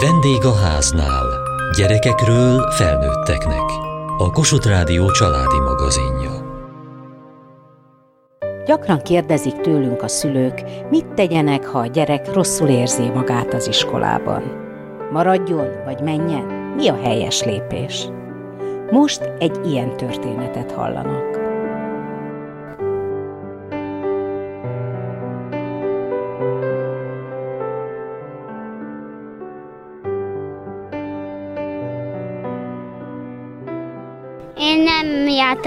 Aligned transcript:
Vendég 0.00 0.44
a 0.44 0.54
háznál. 0.54 1.26
Gyerekekről 1.76 2.70
felnőtteknek. 2.70 3.62
A 4.18 4.30
Kossuth 4.30 4.68
Rádió 4.68 5.10
családi 5.10 5.58
magazinja. 5.58 6.30
Gyakran 8.66 9.02
kérdezik 9.02 9.60
tőlünk 9.60 10.02
a 10.02 10.08
szülők, 10.08 10.62
mit 10.90 11.06
tegyenek, 11.06 11.66
ha 11.66 11.78
a 11.78 11.86
gyerek 11.86 12.32
rosszul 12.32 12.68
érzi 12.68 13.08
magát 13.08 13.54
az 13.54 13.68
iskolában. 13.68 14.42
Maradjon 15.12 15.66
vagy 15.84 16.00
menjen? 16.00 16.44
Mi 16.76 16.88
a 16.88 16.98
helyes 17.02 17.42
lépés? 17.42 18.08
Most 18.90 19.30
egy 19.38 19.58
ilyen 19.66 19.96
történetet 19.96 20.72
hallanak. 20.72 21.43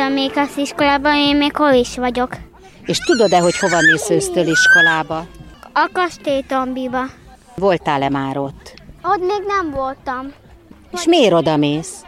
Még 0.03 0.37
az 0.37 0.57
iskolában, 0.57 1.15
én 1.15 1.35
még 1.35 1.55
hol 1.55 1.71
is 1.71 1.97
vagyok. 1.97 2.35
És 2.85 2.97
tudod-e, 2.97 3.39
hogy 3.39 3.57
hova 3.57 3.81
mész 3.81 4.09
ősztől 4.09 4.47
iskolába? 4.47 5.25
A 5.73 5.89
kastélytombiba. 5.93 7.03
Voltál-e 7.55 8.09
már 8.09 8.37
ott? 8.37 8.73
Ott 9.03 9.19
még 9.19 9.43
nem 9.47 9.71
voltam. 9.71 10.33
És 10.93 11.05
miért 11.05 11.33
oda 11.33 11.57
mész? 11.57 12.01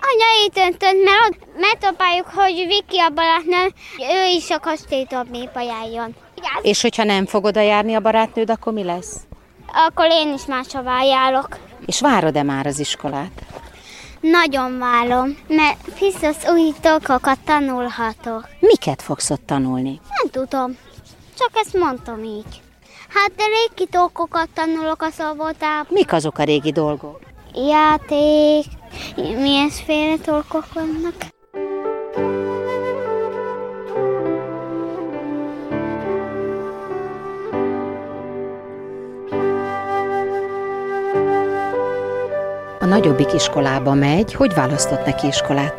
Anya 0.00 0.44
így 0.44 0.52
döntött, 0.52 1.04
mert 1.04 1.28
ott 1.28 1.38
megtapáljuk, 1.60 2.26
hogy 2.26 2.64
Viki 2.66 2.98
a 2.98 3.08
barátnő, 3.08 3.72
ő 3.98 4.24
is 4.36 4.50
a 4.50 4.58
kastélytombiba 4.58 5.60
járjon. 5.60 6.14
És 6.62 6.82
hogyha 6.82 7.04
nem 7.04 7.26
fog 7.26 7.44
oda 7.44 7.60
járni 7.60 7.94
a 7.94 8.00
barátnőd, 8.00 8.50
akkor 8.50 8.72
mi 8.72 8.84
lesz? 8.84 9.16
Akkor 9.86 10.06
én 10.10 10.32
is 10.32 10.46
máshová 10.46 11.02
járok. 11.02 11.58
És 11.86 12.00
várod-e 12.00 12.42
már 12.42 12.66
az 12.66 12.78
iskolát? 12.78 13.42
Nagyon 14.30 14.78
várom, 14.78 15.36
mert 15.48 15.78
biztos 16.00 16.36
új 16.48 16.72
dolgokat 16.82 17.38
tanulhatok. 17.44 18.48
Miket 18.60 19.02
fogsz 19.02 19.30
ott 19.30 19.46
tanulni? 19.46 20.00
Nem 20.22 20.30
tudom, 20.30 20.76
csak 21.38 21.50
ezt 21.54 21.76
mondtam 21.78 22.22
így. 22.24 22.62
Hát 23.08 23.32
de 23.36 23.42
régi 23.44 23.90
dolgokat 23.90 24.48
tanulok 24.54 25.02
a 25.02 25.10
szabadában. 25.10 25.86
Mik 25.88 26.12
azok 26.12 26.38
a 26.38 26.42
régi 26.44 26.72
dolgok? 26.72 27.20
Játék, 27.54 28.64
milyenféle 29.16 30.16
dolgok 30.16 30.72
vannak. 30.72 31.33
Nagyobbik 42.94 43.32
iskolába 43.32 43.94
megy, 43.94 44.34
hogy 44.34 44.54
választott 44.54 45.04
neki 45.04 45.26
iskolát? 45.26 45.74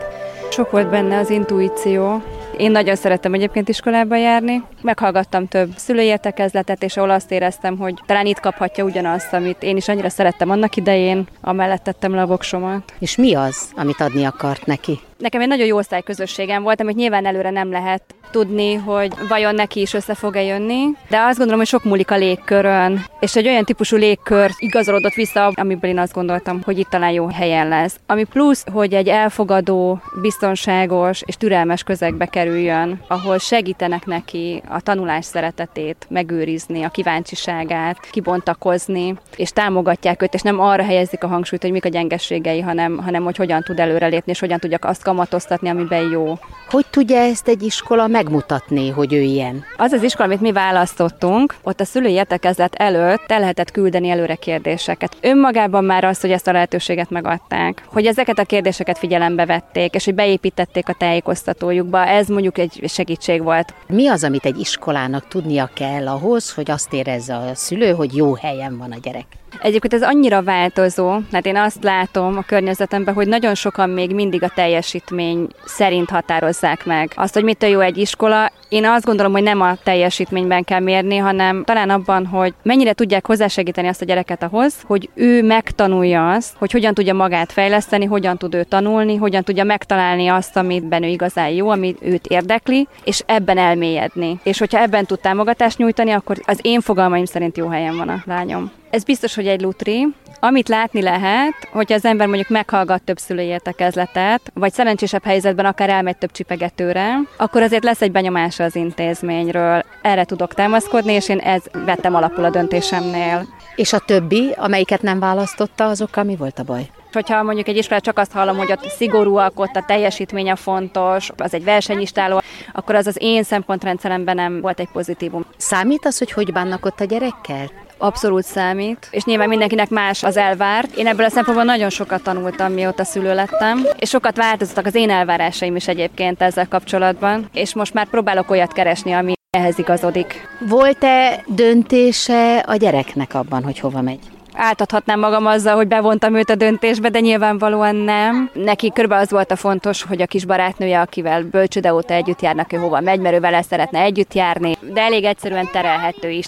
Sok 0.51 0.71
volt 0.71 0.89
benne 0.89 1.17
az 1.17 1.29
intuíció. 1.29 2.21
Én 2.57 2.71
nagyon 2.71 2.95
szerettem 2.95 3.33
egyébként 3.33 3.69
iskolába 3.69 4.15
járni. 4.15 4.63
Meghallgattam 4.81 5.47
több 5.47 5.69
szülői 5.75 6.05
értekezletet, 6.05 6.83
és 6.83 6.97
ahol 6.97 7.09
azt 7.09 7.31
éreztem, 7.31 7.77
hogy 7.77 7.93
talán 8.05 8.25
itt 8.25 8.39
kaphatja 8.39 8.83
ugyanazt, 8.83 9.33
amit 9.33 9.63
én 9.63 9.77
is 9.77 9.87
annyira 9.87 10.09
szerettem 10.09 10.49
annak 10.49 10.75
idején, 10.75 11.27
amellett 11.41 11.83
tettem 11.83 12.15
le 12.15 12.21
a 12.21 12.27
voksomat. 12.27 12.93
És 12.99 13.15
mi 13.15 13.33
az, 13.33 13.69
amit 13.75 14.01
adni 14.01 14.23
akart 14.23 14.65
neki? 14.65 14.99
Nekem 15.17 15.41
egy 15.41 15.47
nagyon 15.47 15.65
jó 15.65 15.77
osztályközösségem 15.77 16.63
volt, 16.63 16.81
amit 16.81 16.95
nyilván 16.95 17.25
előre 17.25 17.49
nem 17.49 17.71
lehet 17.71 18.15
tudni, 18.31 18.73
hogy 18.73 19.13
vajon 19.27 19.55
neki 19.55 19.81
is 19.81 19.93
össze 19.93 20.13
fog-e 20.13 20.43
jönni, 20.43 20.83
de 21.09 21.19
azt 21.19 21.37
gondolom, 21.37 21.59
hogy 21.59 21.67
sok 21.67 21.83
múlik 21.83 22.11
a 22.11 22.15
légkörön, 22.15 23.05
és 23.19 23.35
egy 23.35 23.47
olyan 23.47 23.63
típusú 23.63 23.95
légkör 23.95 24.51
igazolódott 24.57 25.13
vissza, 25.13 25.51
amiből 25.53 25.89
én 25.91 25.99
azt 25.99 26.13
gondoltam, 26.13 26.61
hogy 26.65 26.79
itt 26.79 26.89
talán 26.89 27.11
jó 27.11 27.27
helyen 27.27 27.67
lesz. 27.67 27.99
Ami 28.05 28.23
plusz, 28.23 28.65
hogy 28.71 28.93
egy 28.93 29.07
elfogadó, 29.07 30.01
biztonságos 30.21 31.21
és 31.25 31.35
türelmes 31.37 31.83
közegbe 31.83 32.25
kerüljön, 32.25 33.01
ahol 33.07 33.37
segítenek 33.37 34.05
neki 34.05 34.63
a 34.69 34.81
tanulás 34.81 35.25
szeretetét 35.25 36.05
megőrizni, 36.09 36.83
a 36.83 36.89
kíváncsiságát, 36.89 37.99
kibontakozni, 38.11 39.15
és 39.35 39.49
támogatják 39.49 40.21
őt, 40.21 40.33
és 40.33 40.41
nem 40.41 40.59
arra 40.59 40.83
helyezik 40.83 41.23
a 41.23 41.27
hangsúlyt, 41.27 41.61
hogy 41.61 41.71
mik 41.71 41.85
a 41.85 41.89
gyengességei, 41.89 42.61
hanem, 42.61 42.97
hanem 42.97 43.23
hogy 43.23 43.35
hogyan 43.35 43.61
tud 43.61 43.79
előrelépni, 43.79 44.31
és 44.31 44.39
hogyan 44.39 44.59
tudjak 44.59 44.85
azt 44.85 45.03
kamatoztatni, 45.05 45.69
amiben 45.69 46.09
jó. 46.09 46.37
Hogy 46.69 46.85
tudja 46.89 47.17
ezt 47.17 47.47
egy 47.47 47.63
iskola 47.63 48.07
megmutatni, 48.07 48.89
hogy 48.89 49.13
ő 49.13 49.21
ilyen? 49.21 49.63
Az 49.77 49.91
az 49.91 50.03
iskola, 50.03 50.27
amit 50.27 50.41
mi 50.41 50.51
választottunk, 50.51 51.55
ott 51.63 51.79
a 51.79 51.85
szülői 51.85 52.11
értekezlet 52.11 52.75
előtt 52.75 53.31
el 53.31 53.39
lehetett 53.39 53.71
küldeni 53.71 54.09
előre 54.09 54.35
kérdéseket. 54.35 55.17
Önmagában 55.21 55.83
már 55.83 56.03
az, 56.03 56.21
hogy 56.21 56.31
ezt 56.31 56.47
a 56.47 56.51
lehetőséget 56.51 57.09
megadták, 57.09 57.83
hogy 57.87 58.05
ezeket 58.05 58.39
a 58.39 58.45
kérdéseket 58.45 58.97
figyelembe 58.97 59.45
vették, 59.45 59.93
és 59.93 60.05
hogy 60.05 60.15
beépítették 60.15 60.89
a 60.89 60.95
tájékoztatójukba, 60.97 62.05
ez 62.05 62.27
mondjuk 62.27 62.57
egy 62.57 62.81
segítség 62.87 63.43
volt. 63.43 63.73
Mi 63.87 64.07
az, 64.07 64.23
amit 64.23 64.45
egy 64.45 64.59
iskolának 64.59 65.27
tudnia 65.27 65.69
kell 65.73 66.07
ahhoz, 66.07 66.53
hogy 66.53 66.71
azt 66.71 66.93
érezze 66.93 67.35
a 67.35 67.55
szülő, 67.55 67.91
hogy 67.91 68.15
jó 68.15 68.33
helyen 68.33 68.77
van 68.77 68.91
a 68.91 68.97
gyerek? 69.01 69.25
Egyébként 69.61 69.93
ez 69.93 70.09
annyira 70.09 70.43
változó, 70.43 71.17
mert 71.31 71.45
én 71.45 71.57
azt 71.57 71.83
látom 71.83 72.37
a 72.37 72.43
környezetemben, 72.47 73.13
hogy 73.13 73.27
nagyon 73.27 73.55
sokan 73.55 73.89
még 73.89 74.13
mindig 74.13 74.43
a 74.43 74.51
teljesítmény 74.55 75.47
szerint 75.65 76.09
határozzák 76.09 76.85
meg. 76.85 77.11
Azt, 77.15 77.33
hogy 77.33 77.43
mitől 77.43 77.69
jó 77.69 77.79
egy 77.79 77.97
iskola, 77.97 78.51
én 78.69 78.85
azt 78.85 79.05
gondolom, 79.05 79.31
hogy 79.31 79.43
nem 79.43 79.61
a 79.61 79.75
teljesítményben 79.83 80.63
kell 80.63 80.79
mérni, 80.79 81.17
hanem 81.17 81.63
talán 81.63 81.89
abban, 81.89 82.25
hogy 82.25 82.53
mennyire 82.63 82.93
tudják 82.93 83.27
hozzásegíteni 83.27 83.87
azt 83.87 84.01
a 84.01 84.05
gyereket 84.05 84.43
ahhoz, 84.43 84.75
hogy 84.85 85.09
ő 85.13 85.43
megtanulja 85.43 86.31
azt, 86.31 86.55
hogy 86.57 86.71
hogyan 86.71 86.93
tudja 86.93 87.13
magát 87.13 87.51
fejleszteni, 87.51 88.05
hogyan 88.05 88.37
tud 88.37 88.53
ő 88.53 88.63
tanulni, 88.63 89.15
hogyan 89.15 89.43
tudja 89.43 89.63
megtalálni 89.63 90.27
azt, 90.27 90.57
amit 90.57 91.03
ő 91.03 91.05
igazán 91.05 91.49
jó, 91.49 91.69
ami 91.69 91.95
őt 92.01 92.27
érdekli, 92.27 92.87
és 93.03 93.23
ebben 93.25 93.57
elmélyedni. 93.57 94.39
És 94.43 94.59
hogyha 94.59 94.79
ebben 94.79 95.05
tud 95.05 95.19
támogatást 95.19 95.77
nyújtani, 95.77 96.11
akkor 96.11 96.37
az 96.45 96.59
én 96.61 96.81
fogalmaim 96.81 97.25
szerint 97.25 97.57
jó 97.57 97.67
helyen 97.67 97.97
van 97.97 98.09
a 98.09 98.23
lányom. 98.25 98.71
Ez 98.89 99.03
biztos, 99.03 99.35
hogy 99.35 99.47
egy 99.47 99.61
lutri. 99.61 100.07
Amit 100.39 100.69
látni 100.69 101.01
lehet, 101.01 101.53
hogyha 101.71 101.95
az 101.95 102.05
ember 102.05 102.27
mondjuk 102.27 102.49
meghallgat 102.49 103.03
több 103.03 103.17
szülői 103.17 103.45
értekezletet, 103.45 104.41
vagy 104.53 104.73
szerencsésebb 104.73 105.23
helyzetben 105.23 105.65
akár 105.65 105.89
elmegy 105.89 106.17
több 106.17 106.31
csipegetőre, 106.31 107.19
akkor 107.37 107.61
azért 107.61 107.83
lesz 107.83 108.01
egy 108.01 108.11
benyomása 108.11 108.63
az 108.63 108.75
intézményről. 108.75 109.83
Erre 110.01 110.23
tudok 110.23 110.53
támaszkodni, 110.53 111.13
és 111.13 111.29
én 111.29 111.39
ez 111.39 111.63
vettem 111.85 112.15
alapul 112.15 112.43
a 112.43 112.49
döntésemnél. 112.49 113.47
És 113.75 113.93
a 113.93 113.99
többi, 113.99 114.53
amelyiket 114.55 115.01
nem 115.01 115.19
választotta, 115.19 115.85
azokkal 115.85 116.23
mi 116.23 116.35
volt 116.35 116.59
a 116.59 116.63
baj? 116.63 116.89
Hogyha 117.11 117.43
mondjuk 117.43 117.67
egy 117.67 117.77
iskolát 117.77 118.03
csak 118.03 118.19
azt 118.19 118.31
hallom, 118.31 118.57
hogy 118.57 118.71
ott 118.71 118.89
szigorúak, 118.89 119.59
ott 119.59 119.75
a 119.75 119.83
teljesítménye 119.87 120.55
fontos, 120.55 121.31
az 121.37 121.53
egy 121.53 121.63
versenyistáló, 121.63 122.41
akkor 122.73 122.95
az 122.95 123.07
az 123.07 123.17
én 123.19 123.43
szempontrendszeremben 123.43 124.35
nem 124.35 124.61
volt 124.61 124.79
egy 124.79 124.89
pozitívum. 124.91 125.45
Számít 125.57 126.05
az, 126.05 126.17
hogy 126.17 126.31
hogy 126.31 126.51
bánnak 126.51 126.85
ott 126.85 126.99
a 126.99 127.05
gyerekkel? 127.05 127.71
Abszolút 127.97 128.43
számít, 128.43 129.07
és 129.11 129.23
nyilván 129.23 129.49
mindenkinek 129.49 129.89
más 129.89 130.23
az 130.23 130.37
elvárt. 130.37 130.95
Én 130.95 131.07
ebből 131.07 131.25
a 131.25 131.29
szempontból 131.29 131.65
nagyon 131.65 131.89
sokat 131.89 132.23
tanultam, 132.23 132.73
mióta 132.73 133.03
szülő 133.03 133.33
lettem, 133.33 133.87
és 133.99 134.09
sokat 134.09 134.37
változtak 134.37 134.85
az 134.85 134.95
én 134.95 135.09
elvárásaim 135.09 135.75
is 135.75 135.87
egyébként 135.87 136.41
ezzel 136.41 136.67
kapcsolatban, 136.67 137.49
és 137.53 137.73
most 137.73 137.93
már 137.93 138.09
próbálok 138.09 138.49
olyat 138.49 138.73
keresni, 138.73 139.11
ami 139.11 139.33
ehhez 139.49 139.79
igazodik. 139.79 140.47
Volt-e 140.69 141.43
döntése 141.47 142.57
a 142.57 142.75
gyereknek 142.75 143.33
abban, 143.33 143.63
hogy 143.63 143.79
hova 143.79 144.01
megy? 144.01 144.34
Áltathatnám 144.55 145.19
magam 145.19 145.45
azzal, 145.45 145.75
hogy 145.75 145.87
bevontam 145.87 146.35
őt 146.35 146.49
a 146.49 146.55
döntésbe, 146.55 147.09
de 147.09 147.19
nyilvánvalóan 147.19 147.95
nem. 147.95 148.49
Neki 148.53 148.91
körbe 148.93 149.15
az 149.15 149.31
volt 149.31 149.51
a 149.51 149.55
fontos, 149.55 150.03
hogy 150.03 150.21
a 150.21 150.25
kis 150.25 150.45
barátnője, 150.45 150.99
akivel 150.99 151.43
bölcsöde 151.43 151.93
óta 151.93 152.13
együtt 152.13 152.41
járnak, 152.41 152.73
ő 152.73 152.77
hova 152.77 152.99
megy, 152.99 153.19
mert 153.19 153.35
ő 153.35 153.39
vele 153.39 153.61
szeretne 153.61 153.99
együtt 153.99 154.33
járni, 154.33 154.75
de 154.93 155.01
elég 155.01 155.23
egyszerűen 155.23 155.69
terelhető 155.71 156.29
is. 156.29 156.45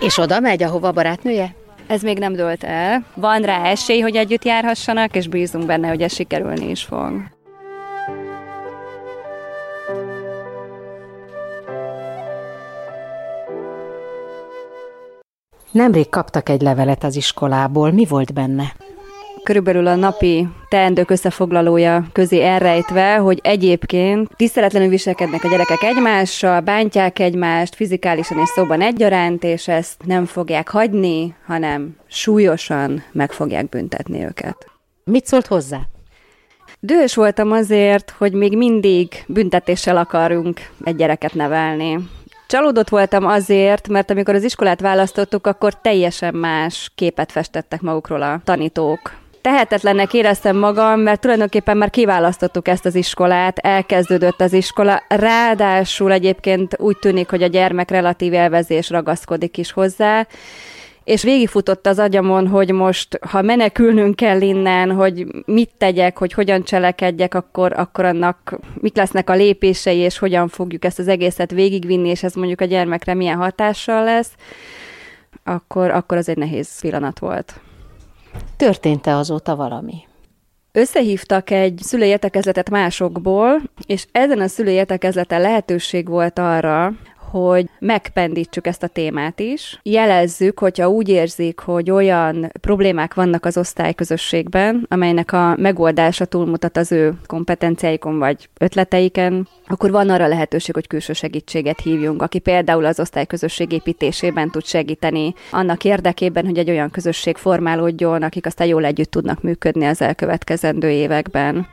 És 0.00 0.18
oda 0.18 0.40
megy, 0.40 0.62
ahova 0.62 0.88
a 0.88 0.92
barátnője? 0.92 1.54
Ez 1.86 2.02
még 2.02 2.18
nem 2.18 2.32
dőlt 2.32 2.64
el. 2.64 3.04
Van 3.14 3.42
rá 3.42 3.64
esély, 3.64 4.00
hogy 4.00 4.16
együtt 4.16 4.44
járhassanak, 4.44 5.14
és 5.14 5.28
bízunk 5.28 5.66
benne, 5.66 5.88
hogy 5.88 6.02
ez 6.02 6.14
sikerülni 6.14 6.70
is 6.70 6.82
fog. 6.82 7.22
Nemrég 15.72 16.08
kaptak 16.08 16.48
egy 16.48 16.60
levelet 16.60 17.04
az 17.04 17.16
iskolából. 17.16 17.90
Mi 17.90 18.04
volt 18.04 18.32
benne? 18.32 18.72
körülbelül 19.42 19.86
a 19.86 19.94
napi 19.94 20.48
teendők 20.68 21.10
összefoglalója 21.10 22.06
közé 22.12 22.42
elrejtve, 22.42 23.16
hogy 23.16 23.40
egyébként 23.42 24.30
tiszteletlenül 24.36 24.88
viselkednek 24.88 25.44
a 25.44 25.48
gyerekek 25.48 25.82
egymással, 25.82 26.60
bántják 26.60 27.18
egymást 27.18 27.74
fizikálisan 27.74 28.38
és 28.38 28.48
szóban 28.48 28.80
egyaránt, 28.80 29.44
és 29.44 29.68
ezt 29.68 30.02
nem 30.04 30.24
fogják 30.24 30.68
hagyni, 30.68 31.34
hanem 31.46 31.96
súlyosan 32.06 33.02
meg 33.12 33.32
fogják 33.32 33.68
büntetni 33.68 34.24
őket. 34.24 34.66
Mit 35.04 35.26
szólt 35.26 35.46
hozzá? 35.46 35.80
Dühös 36.80 37.14
voltam 37.14 37.52
azért, 37.52 38.14
hogy 38.18 38.32
még 38.32 38.56
mindig 38.56 39.24
büntetéssel 39.26 39.96
akarunk 39.96 40.60
egy 40.84 40.96
gyereket 40.96 41.34
nevelni 41.34 41.98
Csalódott 42.50 42.88
voltam 42.88 43.26
azért, 43.26 43.88
mert 43.88 44.10
amikor 44.10 44.34
az 44.34 44.44
iskolát 44.44 44.80
választottuk, 44.80 45.46
akkor 45.46 45.80
teljesen 45.80 46.34
más 46.34 46.90
képet 46.94 47.32
festettek 47.32 47.80
magukról 47.80 48.22
a 48.22 48.40
tanítók. 48.44 49.14
Tehetetlennek 49.40 50.14
éreztem 50.14 50.56
magam, 50.56 51.00
mert 51.00 51.20
tulajdonképpen 51.20 51.76
már 51.76 51.90
kiválasztottuk 51.90 52.68
ezt 52.68 52.84
az 52.84 52.94
iskolát, 52.94 53.58
elkezdődött 53.58 54.40
az 54.40 54.52
iskola, 54.52 55.02
ráadásul 55.08 56.12
egyébként 56.12 56.76
úgy 56.78 56.96
tűnik, 56.96 57.30
hogy 57.30 57.42
a 57.42 57.46
gyermek 57.46 57.90
relatív 57.90 58.34
elvezés 58.34 58.90
ragaszkodik 58.90 59.58
is 59.58 59.72
hozzá, 59.72 60.26
és 61.10 61.22
végigfutott 61.22 61.86
az 61.86 61.98
agyamon, 61.98 62.48
hogy 62.48 62.72
most, 62.72 63.18
ha 63.26 63.42
menekülnünk 63.42 64.16
kell 64.16 64.40
innen, 64.40 64.92
hogy 64.92 65.26
mit 65.44 65.70
tegyek, 65.78 66.18
hogy 66.18 66.32
hogyan 66.32 66.62
cselekedjek, 66.64 67.34
akkor, 67.34 67.72
akkor 67.72 68.04
annak 68.04 68.58
mik 68.80 68.96
lesznek 68.96 69.30
a 69.30 69.34
lépései, 69.34 69.96
és 69.96 70.18
hogyan 70.18 70.48
fogjuk 70.48 70.84
ezt 70.84 70.98
az 70.98 71.08
egészet 71.08 71.50
végigvinni, 71.50 72.08
és 72.08 72.22
ez 72.22 72.34
mondjuk 72.34 72.60
a 72.60 72.64
gyermekre 72.64 73.14
milyen 73.14 73.36
hatással 73.36 74.04
lesz, 74.04 74.32
akkor, 75.44 75.90
akkor 75.90 76.16
az 76.16 76.28
egy 76.28 76.36
nehéz 76.36 76.80
pillanat 76.80 77.18
volt. 77.18 77.60
Történt-e 78.56 79.16
azóta 79.16 79.56
valami? 79.56 79.96
Összehívtak 80.72 81.50
egy 81.50 81.78
szülői 81.82 82.08
értekezletet 82.08 82.70
másokból, 82.70 83.60
és 83.86 84.06
ezen 84.12 84.40
a 84.40 84.48
szülői 84.48 84.74
értekezleten 84.74 85.40
lehetőség 85.40 86.08
volt 86.08 86.38
arra, 86.38 86.92
hogy 87.30 87.68
megpendítsük 87.78 88.66
ezt 88.66 88.82
a 88.82 88.86
témát 88.86 89.40
is. 89.40 89.80
Jelezzük, 89.82 90.58
hogyha 90.58 90.88
úgy 90.88 91.08
érzik, 91.08 91.58
hogy 91.58 91.90
olyan 91.90 92.52
problémák 92.60 93.14
vannak 93.14 93.44
az 93.44 93.56
osztályközösségben, 93.56 94.86
amelynek 94.88 95.32
a 95.32 95.54
megoldása 95.56 96.24
túlmutat 96.24 96.76
az 96.76 96.92
ő 96.92 97.14
kompetenciáikon 97.26 98.18
vagy 98.18 98.48
ötleteiken, 98.58 99.48
akkor 99.66 99.90
van 99.90 100.10
arra 100.10 100.26
lehetőség, 100.26 100.74
hogy 100.74 100.86
külső 100.86 101.12
segítséget 101.12 101.80
hívjunk, 101.80 102.22
aki 102.22 102.38
például 102.38 102.84
az 102.84 103.00
osztályközösség 103.00 103.72
építésében 103.72 104.50
tud 104.50 104.64
segíteni, 104.64 105.34
annak 105.50 105.84
érdekében, 105.84 106.44
hogy 106.44 106.58
egy 106.58 106.70
olyan 106.70 106.90
közösség 106.90 107.36
formálódjon, 107.36 108.22
akik 108.22 108.46
aztán 108.46 108.66
jól 108.66 108.84
együtt 108.84 109.10
tudnak 109.10 109.42
működni 109.42 109.84
az 109.84 110.00
elkövetkezendő 110.00 110.90
években. 110.90 111.66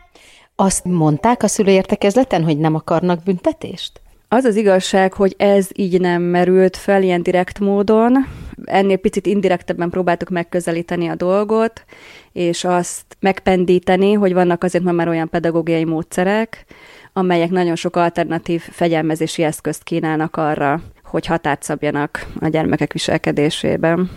Azt 0.56 0.86
mondták 0.86 1.44
a 1.44 1.48
szülőértekezleten, 1.48 2.44
hogy 2.44 2.58
nem 2.58 2.76
akarnak 2.76 3.24
büntetést? 3.24 4.02
Az 4.30 4.46
az 4.46 4.56
igazság, 4.56 5.14
hogy 5.14 5.36
ez 5.38 5.68
így 5.76 6.00
nem 6.00 6.22
merült 6.22 6.78
fel 6.78 7.04
ilyen 7.04 7.24
direkt 7.24 7.60
módon. 7.60 8.28
Ennél 8.66 8.98
picit 8.98 9.26
indirektebben 9.26 9.90
próbáltuk 9.90 10.30
megközelíteni 10.30 11.08
a 11.08 11.16
dolgot, 11.16 11.84
és 12.32 12.64
azt 12.64 13.06
megpendíteni, 13.20 14.14
hogy 14.14 14.34
vannak 14.34 14.64
azért 14.64 14.84
ma 14.84 14.92
már 14.92 15.08
olyan 15.08 15.30
pedagógiai 15.30 15.86
módszerek, 15.86 16.66
amelyek 17.14 17.50
nagyon 17.50 17.76
sok 17.76 17.96
alternatív 17.96 18.62
fegyelmezési 18.62 19.44
eszközt 19.44 19.84
kínálnak 19.84 20.36
arra, 20.36 20.82
hogy 21.04 21.26
határt 21.26 21.64
szabjanak 21.64 22.26
a 22.40 22.48
gyermekek 22.48 22.94
viselkedésében. 22.94 24.10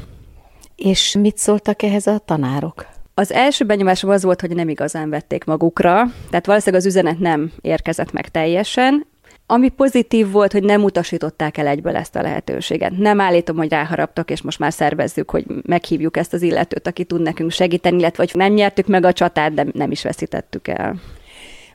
És 0.76 1.16
mit 1.20 1.36
szóltak 1.36 1.82
ehhez 1.82 2.06
a 2.06 2.18
tanárok? 2.18 2.86
Az 3.14 3.32
első 3.32 3.64
benyomásom 3.64 4.10
az 4.10 4.22
volt, 4.22 4.40
hogy 4.40 4.54
nem 4.54 4.68
igazán 4.68 5.10
vették 5.10 5.44
magukra, 5.44 6.04
tehát 6.30 6.46
valószínűleg 6.46 6.80
az 6.84 6.86
üzenet 6.86 7.18
nem 7.18 7.52
érkezett 7.60 8.12
meg 8.12 8.28
teljesen, 8.28 9.06
ami 9.50 9.68
pozitív 9.68 10.30
volt, 10.30 10.52
hogy 10.52 10.62
nem 10.62 10.82
utasították 10.82 11.56
el 11.56 11.66
egyből 11.66 11.96
ezt 11.96 12.16
a 12.16 12.22
lehetőséget. 12.22 12.98
Nem 12.98 13.20
állítom, 13.20 13.56
hogy 13.56 13.70
ráharaptak, 13.70 14.30
és 14.30 14.42
most 14.42 14.58
már 14.58 14.72
szervezzük, 14.72 15.30
hogy 15.30 15.44
meghívjuk 15.62 16.16
ezt 16.16 16.32
az 16.32 16.42
illetőt, 16.42 16.86
aki 16.86 17.04
tud 17.04 17.20
nekünk 17.20 17.50
segíteni, 17.50 17.98
illetve 17.98 18.22
hogy 18.22 18.40
nem 18.40 18.52
nyertük 18.52 18.86
meg 18.86 19.04
a 19.04 19.12
csatát, 19.12 19.54
de 19.54 19.66
nem 19.72 19.90
is 19.90 20.02
veszítettük 20.02 20.68
el. 20.68 21.00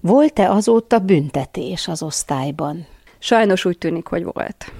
Volt-e 0.01 0.51
azóta 0.51 1.00
büntetés 1.00 1.88
az 1.88 2.04
osztályban? 2.04 2.86
Sajnos 3.19 3.66
úgy 3.66 3.78
tűnik, 3.78 4.07
hogy 4.07 4.24
volt 4.24 4.71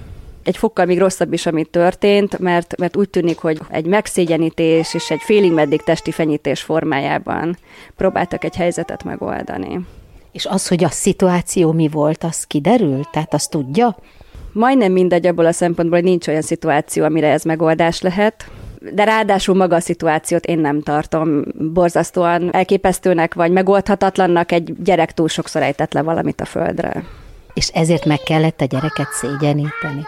egy 0.42 0.56
fokkal 0.56 0.84
még 0.84 0.98
rosszabb 0.98 1.32
is, 1.32 1.46
amit 1.46 1.70
történt, 1.70 2.38
mert, 2.38 2.76
mert 2.76 2.96
úgy 2.96 3.08
tűnik, 3.08 3.38
hogy 3.38 3.58
egy 3.70 3.86
megszégyenítés 3.86 4.94
és 4.94 5.10
egy 5.10 5.20
félig 5.20 5.52
meddig 5.52 5.82
testi 5.82 6.10
fenyítés 6.10 6.62
formájában 6.62 7.56
próbáltak 7.96 8.44
egy 8.44 8.56
helyzetet 8.56 9.04
megoldani. 9.04 9.80
És 10.36 10.46
az, 10.46 10.68
hogy 10.68 10.84
a 10.84 10.88
szituáció 10.88 11.72
mi 11.72 11.88
volt, 11.88 12.24
az 12.24 12.44
kiderül? 12.44 13.04
Tehát 13.12 13.34
azt 13.34 13.50
tudja? 13.50 13.96
Majdnem 14.52 14.92
mindegy 14.92 15.26
abból 15.26 15.46
a 15.46 15.52
szempontból, 15.52 15.98
hogy 15.98 16.08
nincs 16.08 16.28
olyan 16.28 16.42
szituáció, 16.42 17.04
amire 17.04 17.30
ez 17.30 17.42
megoldás 17.42 18.00
lehet. 18.00 18.50
De 18.94 19.04
ráadásul 19.04 19.54
maga 19.54 19.76
a 19.76 19.80
szituációt 19.80 20.46
én 20.46 20.58
nem 20.58 20.82
tartom 20.82 21.44
borzasztóan 21.72 22.54
elképesztőnek, 22.54 23.34
vagy 23.34 23.50
megoldhatatlannak, 23.50 24.52
egy 24.52 24.74
gyerek 24.82 25.12
túl 25.12 25.28
sokszor 25.28 25.62
ejtett 25.62 25.92
le 25.92 26.02
valamit 26.02 26.40
a 26.40 26.44
földre. 26.44 27.04
És 27.54 27.68
ezért 27.68 28.04
meg 28.04 28.18
kellett 28.18 28.60
a 28.60 28.64
gyereket 28.64 29.08
szégyeníteni 29.12 30.06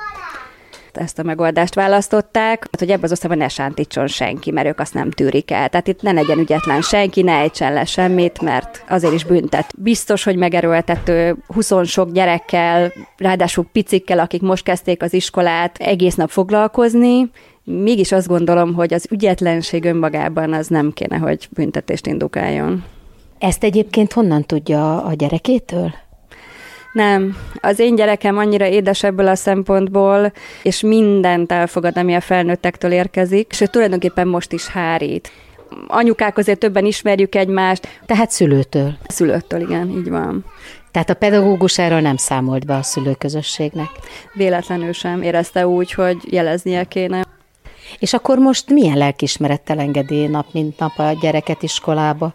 ezt 0.99 1.19
a 1.19 1.23
megoldást 1.23 1.75
választották, 1.75 2.59
hát, 2.71 2.79
hogy 2.79 2.91
ebbe 2.91 3.05
az 3.05 3.12
osztályban 3.12 3.39
ne 3.39 3.49
sántítson 3.49 4.06
senki, 4.06 4.50
mert 4.50 4.67
ők 4.67 4.81
azt 4.81 4.95
nem 4.95 5.11
tűrik 5.11 5.50
el. 5.50 5.69
Tehát 5.69 5.89
itt 5.89 6.03
ne 6.03 6.12
legyen 6.12 6.39
ügyetlen 6.39 6.81
senki, 6.81 7.23
ne 7.23 7.33
ejtsen 7.33 7.73
le 7.73 7.85
semmit, 7.85 8.41
mert 8.41 8.85
azért 8.89 9.12
is 9.12 9.25
büntet. 9.25 9.73
Biztos, 9.77 10.25
hogy 10.25 10.37
megerőltető 10.37 11.37
20 11.47 11.73
sok 11.85 12.12
gyerekkel, 12.12 12.93
ráadásul 13.17 13.67
picikkel, 13.73 14.19
akik 14.19 14.43
most 14.43 14.65
kezdték 14.65 15.03
az 15.03 15.12
iskolát, 15.12 15.79
egész 15.79 16.15
nap 16.15 16.31
foglalkozni, 16.31 17.31
mégis 17.65 18.12
azt 18.12 18.29
gondolom, 18.29 18.75
hogy 18.75 18.94
az 18.94 19.06
ügyetlenség 19.11 19.85
önmagában 19.85 20.53
az 20.53 20.67
nem 20.67 20.93
kéne, 20.93 21.17
hogy 21.17 21.49
büntetést 21.51 22.06
indukáljon. 22.06 22.85
Ezt 23.39 23.65
egyébként 23.65 24.12
honnan 24.12 24.43
tudja 24.43 25.05
a 25.05 25.15
gyerekétől? 25.15 25.94
Nem, 26.93 27.37
az 27.61 27.79
én 27.79 27.94
gyerekem 27.94 28.38
annyira 28.38 28.67
édes 28.67 29.02
ebből 29.02 29.29
a 29.29 29.35
szempontból, 29.35 30.32
és 30.62 30.81
mindent 30.81 31.52
elfogad, 31.52 31.99
ami 31.99 32.14
a 32.14 32.20
felnőttektől 32.20 32.93
érkezik, 32.93 33.50
és 33.50 33.61
ő 33.61 33.67
tulajdonképpen 33.67 34.29
most 34.29 34.52
is 34.52 34.67
hárít. 34.67 35.31
Anyukák 35.87 36.38
azért 36.38 36.58
többen 36.58 36.85
ismerjük 36.85 37.35
egymást. 37.35 37.88
Tehát 38.06 38.31
szülőtől? 38.31 38.93
Szülőtől, 39.08 39.61
igen, 39.61 39.88
így 39.88 40.11
van. 40.11 40.44
Tehát 40.90 41.11
a 41.11 41.14
pedagógus 41.14 41.79
erről 41.79 42.00
nem 42.00 42.17
számolt 42.17 42.67
be 42.67 42.75
a 42.75 42.82
szülőközösségnek? 42.82 43.88
Véletlenül 44.34 44.93
sem 44.93 45.23
érezte 45.23 45.67
úgy, 45.67 45.93
hogy 45.93 46.17
jeleznie 46.31 46.84
kéne. 46.84 47.25
És 47.99 48.12
akkor 48.12 48.38
most 48.38 48.70
milyen 48.70 48.96
lelkismerettel 48.96 49.79
engedi 49.79 50.26
nap 50.26 50.46
mint 50.52 50.79
nap 50.79 50.99
a 50.99 51.17
gyereket 51.20 51.62
iskolába? 51.62 52.34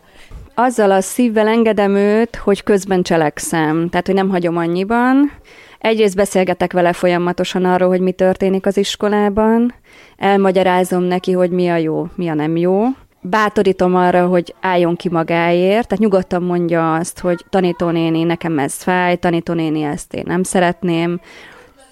Azzal 0.55 0.91
a 0.91 1.01
szívvel 1.01 1.47
engedem 1.47 1.95
őt, 1.95 2.35
hogy 2.35 2.63
közben 2.63 3.03
cselekszem, 3.03 3.89
tehát 3.89 4.05
hogy 4.05 4.15
nem 4.15 4.29
hagyom 4.29 4.57
annyiban. 4.57 5.31
Egyrészt 5.79 6.15
beszélgetek 6.15 6.73
vele 6.73 6.94
folyamatosan 6.94 7.65
arról, 7.65 7.89
hogy 7.89 8.00
mi 8.00 8.11
történik 8.11 8.65
az 8.65 8.77
iskolában, 8.77 9.73
elmagyarázom 10.17 11.03
neki, 11.03 11.31
hogy 11.31 11.50
mi 11.50 11.69
a 11.69 11.75
jó, 11.75 12.07
mi 12.15 12.27
a 12.27 12.33
nem 12.33 12.57
jó, 12.57 12.83
bátorítom 13.21 13.95
arra, 13.95 14.28
hogy 14.28 14.56
álljon 14.61 14.95
ki 14.95 15.09
magáért, 15.09 15.87
tehát 15.87 16.04
nyugodtan 16.04 16.44
mondja 16.44 16.95
azt, 16.95 17.19
hogy 17.19 17.45
tanítónéni, 17.49 18.23
nekem 18.23 18.59
ez 18.59 18.73
fáj, 18.73 19.16
tanítónéni, 19.16 19.81
ezt 19.81 20.13
én 20.13 20.23
nem 20.25 20.44
szeretném, 20.44 21.19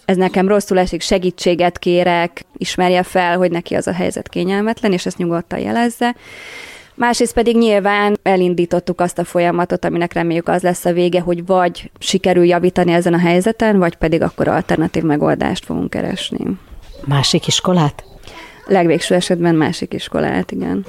ez 0.06 0.18
nekem 0.18 0.48
rosszul 0.48 0.80
esik, 0.80 1.02
segítséget 1.02 1.80
kérek, 1.80 2.46
ismerje 2.58 3.04
fel, 3.04 3.38
hogy 3.38 3.52
neki 3.52 3.76
az 3.76 3.88
a 3.88 3.94
helyzet 3.94 4.30
kényelmetlen, 4.30 4.92
és 4.92 5.06
ezt 5.06 5.18
nyugodtan 5.18 5.60
jelezze. 5.60 6.16
Másrészt 7.02 7.34
pedig 7.34 7.58
nyilván 7.58 8.20
elindítottuk 8.24 9.02
azt 9.02 9.18
a 9.18 9.24
folyamatot, 9.24 9.86
aminek 9.86 10.14
reméljük 10.14 10.48
az 10.48 10.62
lesz 10.62 10.86
a 10.86 10.94
vége, 10.94 11.22
hogy 11.22 11.46
vagy 11.46 11.92
sikerül 12.00 12.46
javítani 12.46 12.92
ezen 12.92 13.14
a 13.14 13.18
helyzeten, 13.18 13.78
vagy 13.78 13.96
pedig 13.96 14.22
akkor 14.22 14.48
alternatív 14.48 15.04
megoldást 15.04 15.66
fogunk 15.66 15.90
keresni. 15.90 16.46
Másik 17.06 17.48
iskolát? 17.48 18.04
Legvégső 18.66 19.16
esetben 19.16 19.56
másik 19.56 19.94
iskolát, 19.94 20.52
igen. 20.52 20.86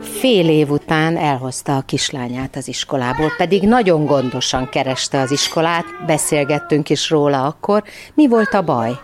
fél 0.00 0.48
év 0.48 0.70
után 0.70 1.16
elhozta 1.16 1.76
a 1.76 1.80
kislányát 1.80 2.56
az 2.56 2.68
iskolából, 2.68 3.32
pedig 3.36 3.62
nagyon 3.62 4.06
gondosan 4.06 4.68
kereste 4.68 5.20
az 5.20 5.30
iskolát, 5.30 5.84
beszélgettünk 6.06 6.90
is 6.90 7.10
róla 7.10 7.46
akkor. 7.46 7.82
Mi 8.14 8.28
volt 8.28 8.54
a 8.54 8.62
baj? 8.62 8.98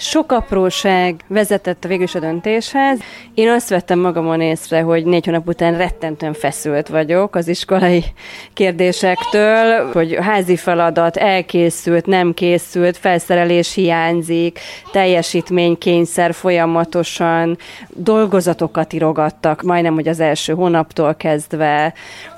Sok 0.00 0.32
apróság 0.32 1.24
vezetett 1.26 1.84
a 1.84 1.88
végülis 1.88 2.14
a 2.14 2.18
döntéshez. 2.18 2.98
Én 3.34 3.48
azt 3.48 3.68
vettem 3.68 3.98
magamon 3.98 4.40
észre, 4.40 4.80
hogy 4.80 5.04
négy 5.04 5.24
hónap 5.24 5.48
után 5.48 5.76
rettentően 5.76 6.32
feszült 6.32 6.88
vagyok 6.88 7.34
az 7.34 7.48
iskolai 7.48 8.04
kérdésektől, 8.52 9.92
hogy 9.92 10.18
házi 10.20 10.56
feladat 10.56 11.16
elkészült, 11.16 12.06
nem 12.06 12.34
készült, 12.34 12.96
felszerelés 12.96 13.74
hiányzik, 13.74 14.58
teljesítménykényszer 14.92 16.34
folyamatosan, 16.34 17.58
dolgozatokat 17.88 18.92
írogattak, 18.92 19.62
majdnem, 19.62 19.94
hogy 19.94 20.08
az 20.08 20.20
első 20.20 20.52
hónaptól 20.54 21.14
kezdve, 21.14 21.94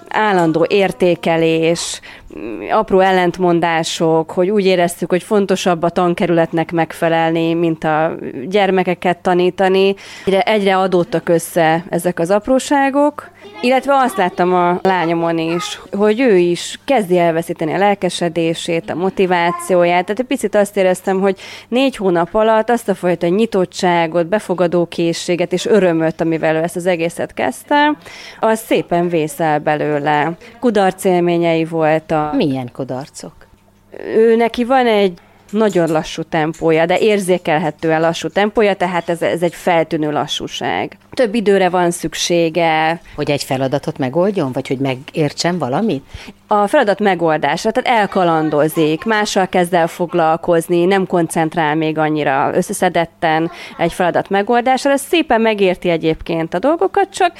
állandó 0.08 0.66
értékelés, 0.68 2.00
apró 2.70 3.00
ellentmondások, 3.00 4.30
hogy 4.30 4.50
úgy 4.50 4.64
éreztük, 4.64 5.10
hogy 5.10 5.22
fontosabb 5.22 5.82
a 5.82 5.88
tankerületnek 5.88 6.72
megfelelni, 6.72 7.54
mint 7.54 7.84
a 7.84 8.14
gyermekeket 8.48 9.18
tanítani. 9.18 9.94
Egyre, 10.24 10.40
egyre 10.40 10.76
adódtak 10.76 11.28
össze 11.28 11.84
ezek 11.88 12.18
az 12.18 12.30
apróságok, 12.30 13.30
illetve 13.60 13.94
azt 13.94 14.16
láttam 14.16 14.54
a 14.54 14.78
lányomon 14.82 15.38
is, 15.38 15.80
hogy 15.92 16.20
ő 16.20 16.36
is 16.36 16.78
kezdi 16.84 17.18
elveszíteni 17.18 17.72
a 17.72 17.78
lelkesedését, 17.78 18.90
a 18.90 18.94
motivációját. 18.94 20.04
Tehát 20.04 20.20
egy 20.20 20.26
picit 20.26 20.54
azt 20.54 20.76
éreztem, 20.76 21.20
hogy 21.20 21.38
négy 21.68 21.96
hónap 21.96 22.34
alatt 22.34 22.70
azt 22.70 22.88
a 22.88 22.94
fajta 22.94 23.26
nyitottságot, 23.26 24.26
befogadó 24.26 24.86
készséget 24.86 25.52
és 25.52 25.66
örömöt, 25.66 26.20
amivel 26.20 26.54
ő 26.54 26.62
ezt 26.62 26.76
az 26.76 26.86
egészet 26.86 27.34
kezdte, 27.34 27.96
az 28.40 28.60
szépen 28.60 29.08
vészel 29.08 29.58
belőle. 29.58 30.32
Kudarc 30.60 31.04
élményei 31.04 31.64
voltak. 31.64 32.19
Milyen 32.32 32.70
kudarcok? 32.72 33.32
Ő 34.04 34.36
neki 34.36 34.64
van 34.64 34.86
egy 34.86 35.18
nagyon 35.50 35.90
lassú 35.90 36.22
tempója, 36.22 36.86
de 36.86 36.98
érzékelhetően 36.98 38.00
lassú 38.00 38.28
tempója, 38.28 38.74
tehát 38.74 39.08
ez, 39.08 39.22
ez 39.22 39.42
egy 39.42 39.54
feltűnő 39.54 40.10
lassúság. 40.10 40.98
Több 41.10 41.34
időre 41.34 41.68
van 41.68 41.90
szüksége. 41.90 43.00
Hogy 43.14 43.30
egy 43.30 43.42
feladatot 43.42 43.98
megoldjon, 43.98 44.52
vagy 44.52 44.68
hogy 44.68 44.78
megértsen 44.78 45.58
valamit? 45.58 46.04
A 46.46 46.66
feladat 46.66 47.00
megoldása, 47.00 47.70
tehát 47.70 48.00
elkalandozik, 48.00 49.04
mással 49.04 49.48
kezd 49.48 49.74
el 49.74 49.86
foglalkozni, 49.86 50.84
nem 50.84 51.06
koncentrál 51.06 51.74
még 51.74 51.98
annyira 51.98 52.50
összeszedetten 52.54 53.50
egy 53.78 53.92
feladat 53.92 54.28
megoldásra, 54.28 54.90
ez 54.90 55.00
szépen 55.00 55.40
megérti 55.40 55.88
egyébként 55.88 56.54
a 56.54 56.58
dolgokat, 56.58 57.08
csak 57.10 57.32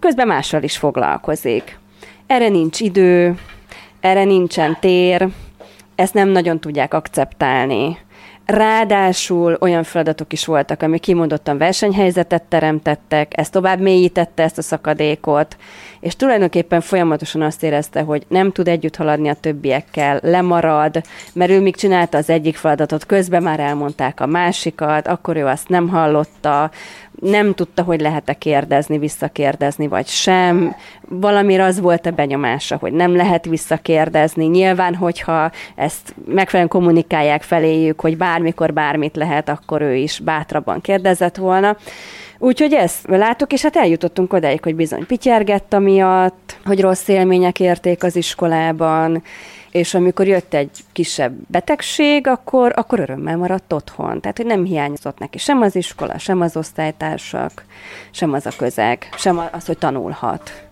közben 0.00 0.26
mással 0.26 0.62
is 0.62 0.76
foglalkozik. 0.76 1.78
Erre 2.26 2.48
nincs 2.48 2.80
idő, 2.80 3.34
erre 4.00 4.24
nincsen 4.24 4.76
tér, 4.80 5.28
ezt 5.94 6.14
nem 6.14 6.28
nagyon 6.28 6.60
tudják 6.60 6.94
akceptálni. 6.94 7.98
Ráadásul 8.52 9.56
olyan 9.60 9.82
feladatok 9.82 10.32
is 10.32 10.44
voltak, 10.44 10.82
amik 10.82 11.00
kimondottan 11.00 11.58
versenyhelyzetet 11.58 12.42
teremtettek, 12.42 13.38
ez 13.38 13.50
tovább 13.50 13.80
mélyítette 13.80 14.42
ezt 14.42 14.58
a 14.58 14.62
szakadékot, 14.62 15.56
és 16.00 16.16
tulajdonképpen 16.16 16.80
folyamatosan 16.80 17.42
azt 17.42 17.62
érezte, 17.62 18.00
hogy 18.00 18.22
nem 18.28 18.52
tud 18.52 18.68
együtt 18.68 18.96
haladni 18.96 19.28
a 19.28 19.34
többiekkel, 19.34 20.20
lemarad, 20.22 21.02
mert 21.32 21.50
ő 21.50 21.60
még 21.60 21.76
csinálta 21.76 22.18
az 22.18 22.30
egyik 22.30 22.56
feladatot, 22.56 23.06
közben 23.06 23.42
már 23.42 23.60
elmondták 23.60 24.20
a 24.20 24.26
másikat, 24.26 25.06
akkor 25.06 25.36
ő 25.36 25.46
azt 25.46 25.68
nem 25.68 25.88
hallotta, 25.88 26.70
nem 27.20 27.54
tudta, 27.54 27.82
hogy 27.82 28.00
lehet-e 28.00 28.34
kérdezni, 28.34 28.98
visszakérdezni, 28.98 29.88
vagy 29.88 30.06
sem. 30.06 30.74
Valamire 31.08 31.64
az 31.64 31.80
volt 31.80 32.06
a 32.06 32.10
benyomása, 32.10 32.76
hogy 32.76 32.92
nem 32.92 33.16
lehet 33.16 33.44
visszakérdezni. 33.44 34.44
Nyilván, 34.44 34.94
hogyha 34.94 35.50
ezt 35.74 36.14
megfelelően 36.26 36.68
kommunikálják 36.68 37.42
feléjük, 37.42 38.00
hogy 38.00 38.16
bármikor 38.38 38.72
bármit 38.72 39.16
lehet, 39.16 39.48
akkor 39.48 39.82
ő 39.82 39.94
is 39.94 40.18
bátrabban 40.18 40.80
kérdezett 40.80 41.36
volna. 41.36 41.76
Úgyhogy 42.38 42.72
ezt 42.72 43.06
látok, 43.06 43.52
és 43.52 43.62
hát 43.62 43.76
eljutottunk 43.76 44.32
odáig, 44.32 44.62
hogy 44.62 44.74
bizony 44.74 45.06
pityergett 45.06 45.72
amiatt, 45.72 46.56
hogy 46.64 46.80
rossz 46.80 47.08
élmények 47.08 47.60
érték 47.60 48.04
az 48.04 48.16
iskolában, 48.16 49.22
és 49.70 49.94
amikor 49.94 50.26
jött 50.26 50.54
egy 50.54 50.70
kisebb 50.92 51.32
betegség, 51.46 52.26
akkor, 52.26 52.72
akkor 52.76 53.00
örömmel 53.00 53.36
maradt 53.36 53.72
otthon. 53.72 54.20
Tehát, 54.20 54.36
hogy 54.36 54.46
nem 54.46 54.64
hiányzott 54.64 55.18
neki 55.18 55.38
sem 55.38 55.60
az 55.60 55.76
iskola, 55.76 56.18
sem 56.18 56.40
az 56.40 56.56
osztálytársak, 56.56 57.64
sem 58.10 58.32
az 58.32 58.46
a 58.46 58.52
közeg, 58.56 59.08
sem 59.16 59.48
az, 59.52 59.66
hogy 59.66 59.78
tanulhat. 59.78 60.67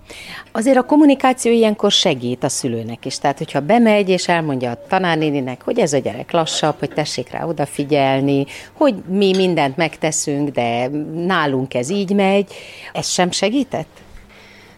Azért 0.52 0.76
a 0.76 0.82
kommunikáció 0.82 1.52
ilyenkor 1.52 1.90
segít 1.90 2.44
a 2.44 2.48
szülőnek 2.48 3.04
is. 3.04 3.18
Tehát, 3.18 3.38
hogyha 3.38 3.60
bemegy 3.60 4.08
és 4.08 4.28
elmondja 4.28 4.70
a 4.70 4.86
tanárnéninek, 4.88 5.62
hogy 5.62 5.78
ez 5.78 5.92
a 5.92 5.98
gyerek 5.98 6.32
lassabb, 6.32 6.78
hogy 6.78 6.90
tessék 6.90 7.30
rá 7.30 7.44
odafigyelni, 7.44 8.46
hogy 8.72 8.94
mi 9.08 9.36
mindent 9.36 9.76
megteszünk, 9.76 10.48
de 10.48 10.88
nálunk 11.14 11.74
ez 11.74 11.90
így 11.90 12.14
megy, 12.14 12.52
ez 12.92 13.08
sem 13.08 13.30
segített? 13.30 14.00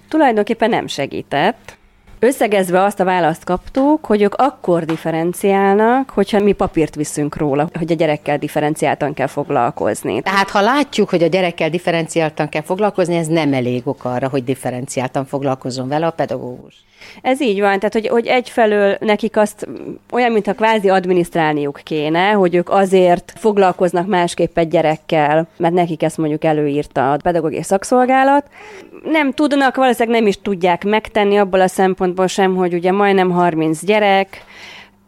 Tulajdonképpen 0.09 0.71
nem 0.71 0.87
segített. 0.87 1.78
Összegezve 2.21 2.83
azt 2.83 3.01
a 3.01 3.05
választ 3.05 3.45
kaptuk, 3.45 4.07
hogy 4.07 4.23
ők 4.23 4.35
akkor 4.35 4.85
differenciálnak, 4.85 6.11
hogyha 6.11 6.41
mi 6.41 6.53
papírt 6.53 6.95
viszünk 6.95 7.37
róla, 7.37 7.69
hogy 7.79 7.93
a 7.93 7.95
gyerekkel 7.95 8.39
differenciáltan 8.39 9.15
kell 9.15 9.27
foglalkozni. 9.27 10.23
Tehát 10.23 10.51
ha 10.51 10.61
látjuk, 10.61 11.09
hogy 11.11 11.23
a 11.23 11.27
gyerekkel 11.27 11.71
differenciáltan 11.71 12.49
kell 12.49 12.63
foglalkozni, 12.63 13.17
ez 13.17 13.27
nem 13.27 13.53
elég 13.53 13.87
ok 13.87 14.05
arra, 14.05 14.29
hogy 14.29 14.45
differenciáltan 14.45 15.25
foglalkozzon 15.25 15.89
vele 15.89 16.07
a 16.07 16.11
pedagógus. 16.11 16.75
Ez 17.23 17.41
így 17.41 17.61
van, 17.61 17.79
tehát 17.79 17.93
hogy, 17.93 18.09
hogy 18.09 18.27
egyfelől 18.27 18.97
nekik 19.01 19.37
azt 19.37 19.69
olyan, 20.11 20.33
mintha 20.33 20.53
kvázi 20.53 20.89
adminisztrálniuk 20.89 21.81
kéne, 21.85 22.31
hogy 22.31 22.55
ők 22.55 22.71
azért 22.71 23.33
foglalkoznak 23.37 24.07
másképp 24.07 24.59
egy 24.59 24.69
gyerekkel, 24.69 25.47
mert 25.57 25.75
nekik 25.75 26.03
ezt 26.03 26.17
mondjuk 26.17 26.45
előírta 26.45 27.13
a 27.13 27.17
pedagógiai 27.23 27.63
szakszolgálat. 27.63 28.47
Nem 29.05 29.33
tudnak, 29.33 29.77
valószínűleg 29.77 30.19
nem 30.19 30.29
is 30.29 30.39
tudják 30.43 30.85
megtenni 30.85 31.39
abból 31.39 31.61
a 31.61 31.69
szempontból 31.69 32.27
sem, 32.27 32.57
hogy 32.57 32.75
ugye 32.75 32.93
majdnem 32.93 33.31
30 33.31 33.85
gyerek, 33.85 34.45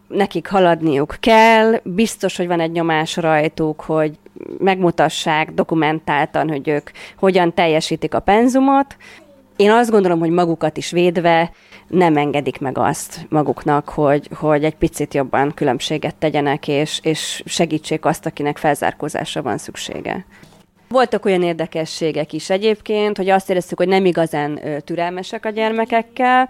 nekik 0.09 0.49
haladniuk 0.49 1.17
kell, 1.21 1.81
biztos, 1.83 2.37
hogy 2.37 2.47
van 2.47 2.61
egy 2.61 2.73
nyomás 2.73 3.17
rajtuk, 3.17 3.81
hogy 3.81 4.19
megmutassák 4.59 5.51
dokumentáltan, 5.51 6.49
hogy 6.49 6.69
ők 6.69 6.91
hogyan 7.19 7.55
teljesítik 7.55 8.15
a 8.15 8.21
penzumot. 8.21 8.97
Én 9.57 9.71
azt 9.71 9.91
gondolom, 9.91 10.19
hogy 10.19 10.31
magukat 10.31 10.77
is 10.77 10.91
védve 10.91 11.51
nem 11.89 12.17
engedik 12.17 12.61
meg 12.61 12.79
azt 12.79 13.27
maguknak, 13.29 13.89
hogy, 13.89 14.29
hogy 14.35 14.65
egy 14.65 14.77
picit 14.77 15.15
jobban 15.15 15.55
különbséget 15.55 16.15
tegyenek, 16.15 16.69
és, 16.69 17.01
és 17.03 17.43
segítsék 17.47 18.05
azt, 18.05 18.27
akinek 18.27 18.59
felzárkózásra 18.59 19.43
van 19.43 19.59
szüksége. 19.59 20.25
Voltak 20.93 21.25
olyan 21.25 21.43
érdekességek 21.43 22.33
is 22.33 22.51
egyébként, 22.51 23.17
hogy 23.17 23.29
azt 23.29 23.51
éreztük, 23.51 23.79
hogy 23.79 23.89
nem 23.89 24.05
igazán 24.05 24.61
türelmesek 24.85 25.45
a 25.45 25.51
gyermekekkel, 25.51 26.49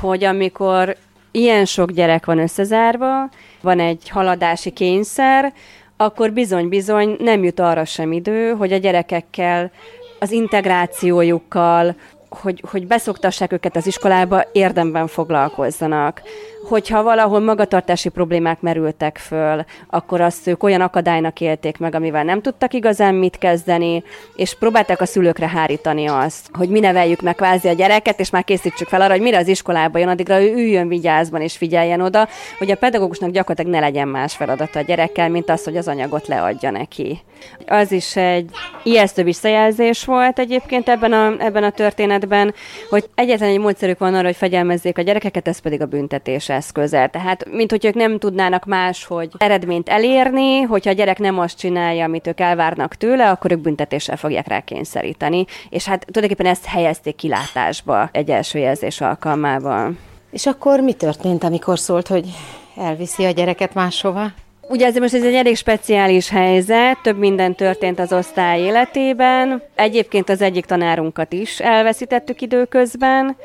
hogy 0.00 0.24
amikor 0.24 0.96
ilyen 1.30 1.64
sok 1.64 1.90
gyerek 1.90 2.26
van 2.26 2.38
összezárva, 2.38 3.28
van 3.60 3.80
egy 3.80 4.08
haladási 4.08 4.70
kényszer, 4.70 5.52
akkor 5.96 6.32
bizony-bizony 6.32 7.16
nem 7.18 7.44
jut 7.44 7.60
arra 7.60 7.84
sem 7.84 8.12
idő, 8.12 8.50
hogy 8.50 8.72
a 8.72 8.76
gyerekekkel 8.76 9.70
az 10.18 10.30
integrációjukkal, 10.30 11.96
hogy, 12.28 12.62
hogy 12.70 12.86
beszoktassák 12.86 13.52
őket 13.52 13.76
az 13.76 13.86
iskolába, 13.86 14.44
érdemben 14.52 15.06
foglalkozzanak. 15.06 16.22
Hogyha 16.68 17.02
valahol 17.02 17.40
magatartási 17.40 18.08
problémák 18.08 18.60
merültek 18.60 19.18
föl, 19.18 19.64
akkor 19.90 20.20
azt 20.20 20.46
ők 20.46 20.62
olyan 20.62 20.80
akadálynak 20.80 21.40
élték 21.40 21.78
meg, 21.78 21.94
amivel 21.94 22.24
nem 22.24 22.40
tudtak 22.42 22.72
igazán 22.72 23.14
mit 23.14 23.38
kezdeni, 23.38 24.02
és 24.36 24.54
próbálták 24.54 25.00
a 25.00 25.06
szülőkre 25.06 25.48
hárítani 25.48 26.06
azt, 26.06 26.48
hogy 26.52 26.68
mi 26.68 26.80
neveljük 26.80 27.20
meg 27.20 27.34
kvázi 27.34 27.68
a 27.68 27.72
gyereket, 27.72 28.20
és 28.20 28.30
már 28.30 28.44
készítsük 28.44 28.88
fel 28.88 29.00
arra, 29.00 29.12
hogy 29.12 29.20
mire 29.20 29.38
az 29.38 29.48
iskolába 29.48 29.98
jön, 29.98 30.08
addigra 30.08 30.42
ő 30.42 30.52
üljön 30.52 30.88
vigyázban 30.88 31.40
és 31.40 31.56
figyeljen 31.56 32.00
oda, 32.00 32.28
hogy 32.58 32.70
a 32.70 32.76
pedagógusnak 32.76 33.30
gyakorlatilag 33.30 33.80
ne 33.80 33.86
legyen 33.86 34.08
más 34.08 34.36
feladata 34.36 34.78
a 34.78 34.82
gyerekkel, 34.82 35.28
mint 35.28 35.50
az, 35.50 35.64
hogy 35.64 35.76
az 35.76 35.88
anyagot 35.88 36.26
leadja 36.26 36.70
neki. 36.70 37.20
Az 37.66 37.92
is 37.92 38.16
egy 38.16 38.50
ijesztő 38.82 39.22
visszajelzés 39.22 40.04
volt 40.04 40.38
egyébként 40.38 40.88
ebben 40.88 41.12
a, 41.12 41.34
ebben 41.38 41.64
a 41.64 41.70
történetben, 41.70 42.54
hogy 42.90 43.08
egyetlen 43.14 43.48
egy 43.48 43.58
módszerük 43.58 43.98
van 43.98 44.14
arra, 44.14 44.26
hogy 44.26 44.36
fegyelmezzék 44.36 44.98
a 44.98 45.02
gyerekeket, 45.02 45.48
ez 45.48 45.58
pedig 45.58 45.80
a 45.80 45.86
büntetés 45.86 46.48
eszköze. 46.58 47.06
Tehát, 47.06 47.44
mint 47.50 47.70
hogy 47.70 47.84
ők 47.84 47.94
nem 47.94 48.18
tudnának 48.18 48.64
más, 48.64 49.04
hogy 49.04 49.30
eredményt 49.36 49.88
elérni, 49.88 50.60
hogyha 50.60 50.90
a 50.90 50.94
gyerek 50.94 51.18
nem 51.18 51.38
azt 51.38 51.58
csinálja, 51.58 52.04
amit 52.04 52.26
ők 52.26 52.40
elvárnak 52.40 52.94
tőle, 52.94 53.30
akkor 53.30 53.52
ők 53.52 53.60
büntetéssel 53.60 54.16
fogják 54.16 54.48
rá 54.48 54.60
kényszeríteni. 54.60 55.44
És 55.68 55.84
hát 55.84 56.06
tulajdonképpen 56.06 56.52
ezt 56.52 56.66
helyezték 56.66 57.14
kilátásba 57.14 58.08
egy 58.12 58.30
első 58.30 58.58
jelzés 58.58 59.00
alkalmával. 59.00 59.92
És 60.30 60.46
akkor 60.46 60.80
mi 60.80 60.92
történt, 60.92 61.44
amikor 61.44 61.78
szólt, 61.78 62.06
hogy 62.06 62.28
elviszi 62.76 63.24
a 63.24 63.30
gyereket 63.30 63.74
máshova? 63.74 64.32
Ugye 64.70 64.86
ez 64.86 64.96
most 64.96 65.14
ez 65.14 65.24
egy 65.24 65.34
elég 65.34 65.56
speciális 65.56 66.28
helyzet, 66.28 66.98
több 67.02 67.18
minden 67.18 67.54
történt 67.54 67.98
az 67.98 68.12
osztály 68.12 68.60
életében. 68.60 69.62
Egyébként 69.74 70.28
az 70.28 70.40
egyik 70.40 70.64
tanárunkat 70.64 71.32
is 71.32 71.60
elveszítettük 71.60 72.40
időközben, 72.40 73.36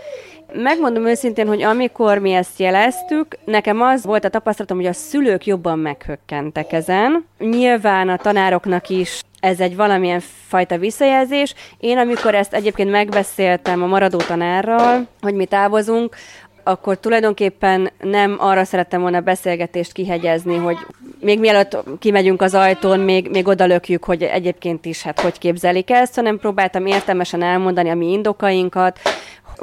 Megmondom 0.56 1.06
őszintén, 1.06 1.48
hogy 1.48 1.62
amikor 1.62 2.18
mi 2.18 2.32
ezt 2.32 2.60
jeleztük, 2.60 3.38
nekem 3.46 3.82
az 3.82 4.06
volt 4.06 4.26
a 4.26 4.30
tapasztalatom, 4.30 4.78
hogy 4.78 4.86
a 4.86 4.94
szülők 4.94 5.46
jobban 5.46 5.80
meghökkentek 5.80 6.72
ezen. 6.72 7.26
Nyilván 7.38 8.10
a 8.10 8.18
tanároknak 8.18 8.90
is 8.90 9.22
ez 9.40 9.60
egy 9.60 9.76
valamilyen 9.76 10.20
fajta 10.48 10.78
visszajelzés. 10.78 11.54
Én, 11.78 11.98
amikor 11.98 12.36
ezt 12.36 12.54
egyébként 12.54 12.92
megbeszéltem 12.92 13.84
a 13.84 13.88
maradó 13.88 14.18
tanárral, 14.18 15.08
hogy 15.22 15.34
mi 15.34 15.46
távozunk, 15.46 16.16
akkor 16.64 16.98
tulajdonképpen 17.00 17.92
nem 18.02 18.36
arra 18.40 18.64
szerettem 18.64 19.02
volna 19.02 19.22
beszélgetést 19.22 19.92
kihegyezni, 19.92 20.56
hogy 20.56 20.78
még 21.20 21.40
mielőtt 21.40 21.78
kimegyünk 22.00 22.42
az 22.42 22.54
ajtón, 22.54 23.00
még, 23.00 23.30
még 23.30 23.48
odalökjük, 23.48 24.04
hogy 24.04 24.24
egyébként 24.24 24.86
is 24.86 25.02
hát 25.02 25.20
hogy 25.20 25.38
képzelik 25.38 25.90
ezt, 25.90 26.16
hanem 26.16 26.38
próbáltam 26.38 26.86
értelmesen 26.86 27.44
elmondani 27.44 27.90
a 27.90 27.96
mi 27.96 28.12
indokainkat, 28.12 29.00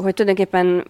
hogy 0.03 0.15
tulajdonképpen 0.15 0.87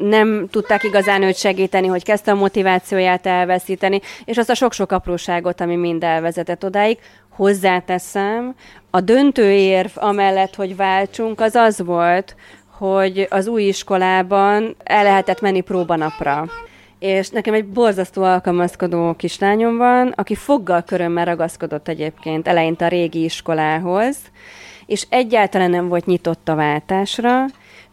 nem 0.00 0.48
tudták 0.50 0.82
igazán 0.82 1.22
őt 1.22 1.36
segíteni, 1.36 1.86
hogy 1.86 2.02
kezdte 2.02 2.30
a 2.30 2.34
motivációját 2.34 3.26
elveszíteni, 3.26 4.00
és 4.24 4.36
azt 4.36 4.50
a 4.50 4.54
sok-sok 4.54 4.92
apróságot, 4.92 5.60
ami 5.60 5.76
mind 5.76 6.04
elvezetett 6.04 6.64
odáig. 6.64 6.98
Hozzáteszem, 7.28 8.54
a 8.90 9.00
döntő 9.00 9.50
érv 9.50 9.90
amellett, 9.94 10.54
hogy 10.54 10.76
váltsunk, 10.76 11.40
az 11.40 11.54
az 11.54 11.82
volt, 11.84 12.36
hogy 12.70 13.26
az 13.30 13.46
új 13.46 13.62
iskolában 13.62 14.76
el 14.84 15.02
lehetett 15.02 15.40
menni 15.40 15.60
próbanapra 15.60 16.46
és 17.04 17.28
nekem 17.28 17.54
egy 17.54 17.66
borzasztó 17.66 18.22
alkalmazkodó 18.22 19.14
kislányom 19.14 19.76
van, 19.76 20.12
aki 20.16 20.34
foggal 20.34 20.82
körömmel 20.82 21.24
ragaszkodott 21.24 21.88
egyébként 21.88 22.48
eleinte 22.48 22.84
a 22.84 22.88
régi 22.88 23.24
iskolához, 23.24 24.16
és 24.86 25.06
egyáltalán 25.08 25.70
nem 25.70 25.88
volt 25.88 26.06
nyitott 26.06 26.48
a 26.48 26.54
váltásra, 26.54 27.44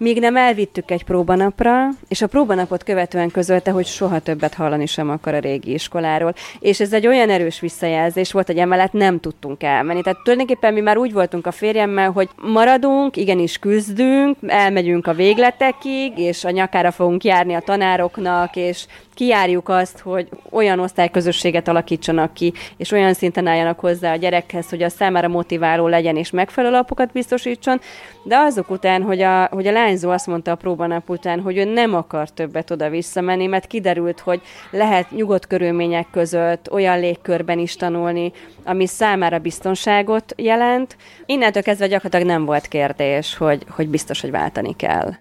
míg 0.02 0.20
nem 0.20 0.38
elvittük 0.38 0.92
egy 0.92 1.04
próbanapra, 1.04 1.90
és 2.08 2.22
a 2.22 2.28
próbanapot 2.28 2.84
követően 2.84 3.32
közölte, 3.32 3.72
hogy 3.72 3.86
soha 3.86 4.20
többet 4.20 4.54
hallani 4.54 4.86
sem 4.86 5.10
akar 5.10 5.34
a 5.34 5.40
régi 5.40 5.74
iskoláról. 5.74 6.34
És 6.60 6.80
ez 6.80 6.94
egy 6.94 7.08
olyan 7.08 7.30
erős 7.30 7.60
visszajelzés 7.60 8.32
volt, 8.32 8.48
hogy 8.48 8.58
emellett 8.58 8.92
nem 8.92 9.20
tudtunk 9.20 9.64
elmenni. 9.64 10.02
Tehát 10.02 10.20
tulajdonképpen 10.24 10.74
mi 10.74 10.80
már 10.80 10.98
úgy 10.98 11.14
voltunk 11.14 11.48
a 11.48 11.52
férjemmel, 11.52 12.12
hogy 12.12 12.30
maradunk, 12.36 13.18
igenis 13.18 13.58
küzdünk, 13.58 14.38
elmegyünk 14.48 15.08
a 15.08 15.14
végletekig, 15.14 16.18
és 16.18 16.44
a 16.44 16.50
nyakára 16.50 16.92
fogunk 16.92 17.24
járni 17.24 17.54
a 17.54 17.60
tanároknak, 17.60 18.56
és 18.56 18.86
kiárjuk 19.14 19.70
azt, 19.70 20.00
hogy 20.00 20.30
olyan 20.50 20.80
osztályközösséget 20.80 21.68
alakítsanak 21.68 22.34
ki, 22.34 22.54
és 22.78 22.92
olyan 22.92 23.14
szinten 23.14 23.48
álljanak 23.48 23.80
hozzá 23.80 24.14
a 24.14 24.16
gyerekhez, 24.16 24.70
hogy 24.70 24.84
a 24.84 24.90
számára 24.90 25.28
motiváló 25.28 25.88
legyen, 25.88 26.18
és 26.18 26.30
megfelelő 26.30 26.76
apokat 26.76 27.12
biztosítson, 27.12 27.82
de 28.24 28.38
azok 28.38 28.70
után, 28.70 29.02
hogy 29.02 29.22
a, 29.22 29.46
hogy 29.46 29.68
a 29.68 29.72
lányzó 29.92 30.10
azt 30.10 30.28
mondta 30.28 30.52
a 30.52 30.56
próbanap 30.56 31.10
után, 31.10 31.40
hogy 31.40 31.58
ő 31.58 31.64
nem 31.64 31.96
akar 31.96 32.30
többet 32.30 32.72
oda 32.72 32.90
visszamenni, 32.90 33.46
mert 33.46 33.68
kiderült, 33.68 34.20
hogy 34.20 34.42
lehet 34.72 35.12
nyugodt 35.12 35.48
körülmények 35.48 36.08
között 36.12 36.72
olyan 36.72 37.00
légkörben 37.00 37.60
is 37.60 37.76
tanulni, 37.76 38.32
ami 38.64 38.88
számára 38.88 39.40
biztonságot 39.40 40.34
jelent. 40.38 40.98
Innentől 41.26 41.64
kezdve 41.64 41.88
gyakorlatilag 41.88 42.26
nem 42.26 42.46
volt 42.46 42.68
kérdés, 42.68 43.38
hogy, 43.38 43.66
hogy 43.70 43.90
biztos, 43.90 44.22
hogy 44.22 44.32
váltani 44.32 44.76
kell. 44.76 45.12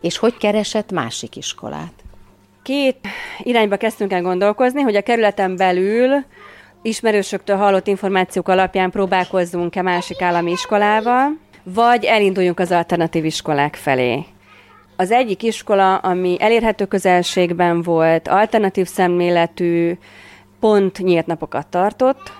És 0.00 0.18
hogy 0.18 0.36
keresett 0.36 0.90
másik 0.92 1.36
iskolát? 1.36 1.92
Két 2.62 2.96
irányba 3.42 3.76
kezdtünk 3.76 4.12
el 4.12 4.22
gondolkozni, 4.22 4.80
hogy 4.80 4.96
a 4.96 5.02
kerületen 5.02 5.56
belül 5.56 6.24
ismerősöktől 6.82 7.56
hallott 7.56 7.86
információk 7.86 8.48
alapján 8.48 8.90
próbálkozzunk-e 8.90 9.82
másik 9.82 10.22
állami 10.22 10.50
iskolával, 10.50 11.38
vagy 11.62 12.04
elinduljunk 12.04 12.60
az 12.60 12.72
alternatív 12.72 13.24
iskolák 13.24 13.74
felé. 13.74 14.24
Az 14.96 15.10
egyik 15.10 15.42
iskola, 15.42 15.96
ami 15.96 16.36
elérhető 16.40 16.84
közelségben 16.84 17.82
volt, 17.82 18.28
alternatív 18.28 18.86
szemléletű, 18.86 19.98
pont 20.60 20.98
nyílt 20.98 21.26
napokat 21.26 21.66
tartott, 21.66 22.32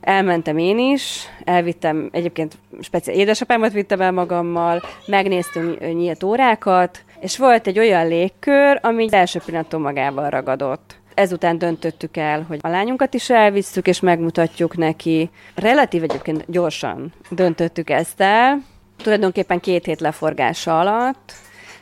elmentem 0.00 0.58
én 0.58 0.78
is, 0.78 1.28
elvittem, 1.44 2.08
egyébként 2.12 2.58
speciál 2.80 3.16
édesapámat 3.16 3.72
vittem 3.72 4.00
el 4.00 4.12
magammal, 4.12 4.82
megnéztünk 5.06 5.80
nyílt 5.80 6.22
órákat, 6.22 7.04
és 7.20 7.38
volt 7.38 7.66
egy 7.66 7.78
olyan 7.78 8.08
légkör, 8.08 8.78
ami 8.82 9.08
első 9.10 9.40
pillanattól 9.44 9.80
magával 9.80 10.30
ragadott. 10.30 10.94
Ezután 11.14 11.58
döntöttük 11.58 12.16
el, 12.16 12.44
hogy 12.48 12.58
a 12.62 12.68
lányunkat 12.68 13.14
is 13.14 13.30
elvisszük, 13.30 13.86
és 13.86 14.00
megmutatjuk 14.00 14.76
neki. 14.76 15.30
Relatív 15.54 16.02
egyébként 16.02 16.44
gyorsan 16.46 17.12
döntöttük 17.30 17.90
ezt 17.90 18.20
el, 18.20 18.62
tulajdonképpen 19.02 19.60
két 19.60 19.84
hét 19.84 20.00
leforgása 20.00 20.80
alatt, 20.80 21.32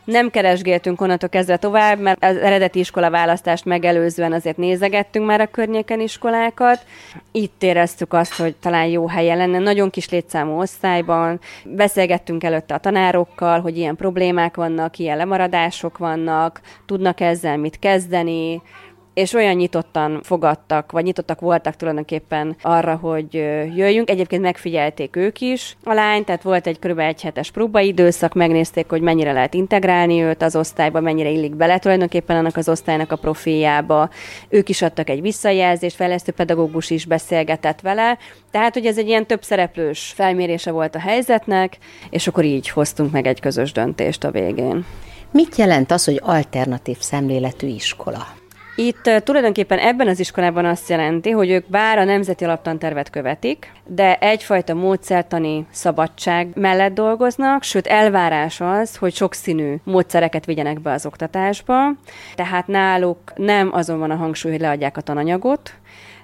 nem 0.05 0.31
keresgéltünk 0.31 1.01
onnantól 1.01 1.29
kezdve 1.29 1.57
tovább, 1.57 2.01
mert 2.01 2.25
az 2.25 2.37
eredeti 2.37 2.79
iskola 2.79 3.11
választást 3.11 3.65
megelőzően 3.65 4.33
azért 4.33 4.57
nézegettünk 4.57 5.27
már 5.27 5.41
a 5.41 5.47
környéken 5.47 6.01
iskolákat. 6.01 6.85
Itt 7.33 7.63
éreztük 7.63 8.13
azt, 8.13 8.37
hogy 8.37 8.55
talán 8.57 8.87
jó 8.87 9.09
helye 9.09 9.35
lenne. 9.35 9.59
Nagyon 9.59 9.91
kis 9.91 10.09
létszámú 10.09 10.61
osztályban. 10.61 11.41
Beszélgettünk 11.65 12.45
előtte 12.45 12.75
a 12.75 12.79
tanárokkal, 12.79 13.61
hogy 13.61 13.77
ilyen 13.77 13.97
problémák 13.97 14.57
vannak, 14.57 14.99
ilyen 14.99 15.17
lemaradások 15.17 15.99
vannak, 15.99 16.61
tudnak 16.87 17.21
ezzel 17.21 17.57
mit 17.57 17.79
kezdeni, 17.79 18.63
és 19.15 19.33
olyan 19.33 19.55
nyitottan 19.55 20.21
fogadtak, 20.23 20.93
vagy 20.93 21.05
nyitottak 21.05 21.41
voltak 21.41 21.77
tulajdonképpen 21.77 22.57
arra, 22.63 22.97
hogy 22.97 23.35
jöjjünk. 23.77 24.11
Egyébként 24.11 24.43
megfigyelték 24.43 25.17
ők 25.17 25.41
is 25.41 25.77
a 25.85 25.93
lányt, 25.93 26.25
tehát 26.25 26.43
volt 26.43 26.67
egy 26.67 26.79
kb. 26.79 26.99
egy 26.99 27.23
hetes 27.23 27.51
próbaidőszak, 27.51 28.35
megnézték, 28.35 28.89
hogy 28.89 29.01
mennyire 29.01 29.33
lehet 29.33 29.55
integrálni 29.55 30.23
őt 30.23 30.43
az 30.43 30.57
osztályba, 30.57 31.01
mennyire 31.01 31.29
illik 31.29 31.55
bele 31.55 31.79
tulajdonképpen 31.79 32.37
annak 32.37 32.57
az 32.57 32.69
osztálynak 32.69 33.13
a 33.13 33.17
profiljába. 33.17 34.11
Ők 34.49 34.69
is 34.69 34.83
adtak 34.83 35.09
egy 35.09 35.21
visszajelzést, 35.21 35.97
fejlesztő 35.97 36.33
pedagógus 36.33 36.91
is 36.91 37.07
beszélgetett 37.07 37.81
vele, 37.81 38.19
tehát, 38.51 38.75
hogy 38.75 38.87
ez 38.87 38.99
egy 38.99 39.09
ilyen 39.09 39.27
több 39.27 39.43
szereplős 39.43 40.13
felmérése 40.17 40.71
volt 40.71 40.95
a 40.95 41.01
helyzetnek, 41.01 41.79
és 42.11 42.27
akkor 42.27 42.45
így 42.45 42.69
hoztunk 42.69 43.13
meg 43.13 43.27
egy 43.27 43.41
közös 43.41 43.73
döntést 43.73 44.25
a 44.25 44.31
végén. 44.31 44.85
Mit 45.31 45.57
jelent 45.57 45.91
az, 45.91 46.05
hogy 46.05 46.21
alternatív 46.23 46.99
szemléletű 46.99 47.67
iskola? 47.67 48.41
Itt 48.75 49.11
tulajdonképpen 49.25 49.79
ebben 49.79 50.09
az 50.09 50.21
iskolában 50.21 50.65
azt 50.65 50.89
jelenti, 50.89 51.31
hogy 51.31 51.51
ők 51.51 51.69
bár 51.69 51.99
a 51.99 52.05
nemzeti 52.05 52.45
alaptantervet 52.45 53.11
követik, 53.11 53.73
de 53.87 54.19
egyfajta 54.19 54.75
módszertani 54.75 55.67
szabadság 55.71 56.49
mellett 56.55 56.95
dolgoznak, 56.95 57.63
sőt 57.63 57.87
elvárás 57.87 58.61
az, 58.61 58.97
hogy 58.97 59.15
sokszínű 59.15 59.75
módszereket 59.85 60.45
vigyenek 60.45 60.81
be 60.81 60.93
az 60.93 61.07
oktatásba, 61.07 61.75
tehát 62.35 62.67
náluk 62.67 63.19
nem 63.37 63.71
azon 63.73 63.99
van 63.99 64.11
a 64.11 64.17
hangsúly, 64.17 64.51
hogy 64.51 64.61
leadják 64.61 64.97
a 64.97 65.01
tananyagot, 65.01 65.73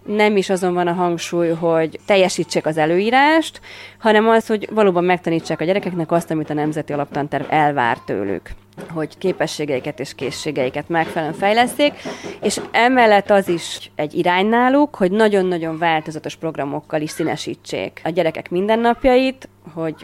nem 0.05 0.37
is 0.37 0.51
azon 0.51 0.75
van 0.75 0.87
a 0.87 0.93
hangsúly, 0.93 1.49
hogy 1.49 2.01
teljesítsék 2.07 2.67
az 2.67 2.77
előírást, 2.77 3.61
hanem 3.99 4.29
az, 4.29 4.47
hogy 4.47 4.69
valóban 4.73 5.05
megtanítsák 5.05 5.61
a 5.61 5.65
gyerekeknek 5.65 6.13
azt, 6.13 6.31
amit 6.31 6.51
a 6.51 6.55
Nemzeti 6.55 6.93
Alaptanterv 6.93 7.45
elvár 7.49 7.99
tőlük 7.99 8.51
hogy 8.91 9.19
képességeiket 9.19 10.01
és 10.01 10.15
készségeiket 10.15 10.89
megfelelően 10.89 11.39
fejleszték, 11.39 11.93
és 12.43 12.61
emellett 12.71 13.31
az 13.31 13.49
is 13.49 13.91
egy 13.95 14.15
irány 14.15 14.47
náluk, 14.47 14.95
hogy 14.95 15.11
nagyon-nagyon 15.11 15.79
változatos 15.79 16.37
programokkal 16.37 17.01
is 17.01 17.11
színesítsék 17.11 18.01
a 18.05 18.09
gyerekek 18.09 18.51
mindennapjait, 18.51 19.49
hogy 19.75 19.95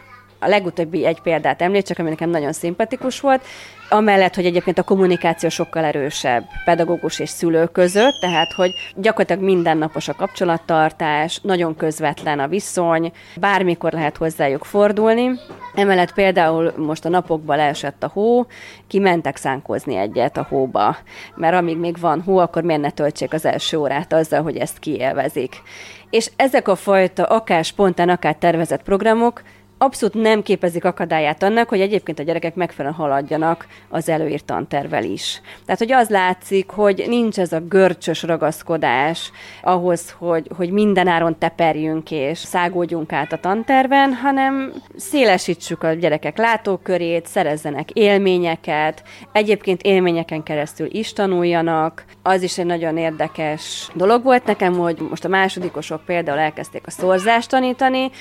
a 0.45 0.47
legutóbbi 0.47 1.05
egy 1.05 1.21
példát 1.21 1.61
említsek, 1.61 1.99
ami 1.99 2.09
nekem 2.09 2.29
nagyon 2.29 2.53
szimpatikus 2.53 3.19
volt, 3.19 3.41
amellett, 3.89 4.35
hogy 4.35 4.45
egyébként 4.45 4.77
a 4.77 4.83
kommunikáció 4.83 5.49
sokkal 5.49 5.83
erősebb 5.83 6.43
pedagógus 6.65 7.19
és 7.19 7.29
szülő 7.29 7.65
között, 7.65 8.19
tehát 8.19 8.53
hogy 8.53 8.71
gyakorlatilag 8.95 9.43
mindennapos 9.43 10.07
a 10.07 10.13
kapcsolattartás, 10.13 11.39
nagyon 11.41 11.75
közvetlen 11.75 12.39
a 12.39 12.47
viszony, 12.47 13.11
bármikor 13.35 13.91
lehet 13.91 14.17
hozzájuk 14.17 14.63
fordulni. 14.63 15.31
Emellett 15.75 16.13
például 16.13 16.73
most 16.77 17.05
a 17.05 17.09
napokban 17.09 17.57
leesett 17.57 18.03
a 18.03 18.11
hó, 18.13 18.45
kimentek 18.87 19.35
szánkozni 19.35 19.95
egyet 19.95 20.37
a 20.37 20.45
hóba, 20.49 20.97
mert 21.35 21.55
amíg 21.55 21.77
még 21.77 21.99
van 21.99 22.21
hó, 22.21 22.37
akkor 22.37 22.63
miért 22.63 22.81
ne 22.81 22.89
töltsék 22.89 23.33
az 23.33 23.45
első 23.45 23.77
órát 23.77 24.13
azzal, 24.13 24.41
hogy 24.41 24.57
ezt 24.57 24.79
kiélvezik. 24.79 25.61
És 26.09 26.31
ezek 26.35 26.67
a 26.67 26.75
fajta 26.75 27.23
akár 27.23 27.63
spontán, 27.63 28.09
akár 28.09 28.35
tervezett 28.35 28.83
programok 28.83 29.41
abszolút 29.85 30.13
nem 30.13 30.41
képezik 30.41 30.85
akadályát 30.85 31.43
annak, 31.43 31.69
hogy 31.69 31.81
egyébként 31.81 32.19
a 32.19 32.23
gyerekek 32.23 32.55
megfelelően 32.55 32.99
haladjanak 32.99 33.67
az 33.89 34.09
előírt 34.09 34.45
tantervel 34.45 35.03
is. 35.03 35.41
Tehát, 35.65 35.79
hogy 35.79 35.91
az 35.91 36.09
látszik, 36.09 36.69
hogy 36.69 37.05
nincs 37.07 37.39
ez 37.39 37.53
a 37.53 37.59
görcsös 37.59 38.23
ragaszkodás 38.23 39.31
ahhoz, 39.61 40.15
hogy, 40.17 40.47
hogy 40.55 40.69
minden 40.69 41.07
áron 41.07 41.37
teperjünk 41.37 42.11
és 42.11 42.37
szágódjunk 42.37 43.13
át 43.13 43.33
a 43.33 43.39
tanterven, 43.39 44.13
hanem 44.13 44.73
szélesítsük 44.95 45.83
a 45.83 45.93
gyerekek 45.93 46.37
látókörét, 46.37 47.25
szerezzenek 47.25 47.91
élményeket, 47.91 49.03
egyébként 49.31 49.81
élményeken 49.81 50.43
keresztül 50.43 50.87
is 50.91 51.13
tanuljanak. 51.13 52.05
Az 52.23 52.41
is 52.41 52.57
egy 52.57 52.65
nagyon 52.65 52.97
érdekes 52.97 53.89
dolog 53.93 54.23
volt 54.23 54.45
nekem, 54.45 54.73
hogy 54.73 54.97
most 55.09 55.25
a 55.25 55.29
másodikosok 55.29 56.05
például 56.05 56.39
elkezdték 56.39 56.81
a 56.85 56.91
szorzást 56.91 57.49
tanítani, 57.49 58.11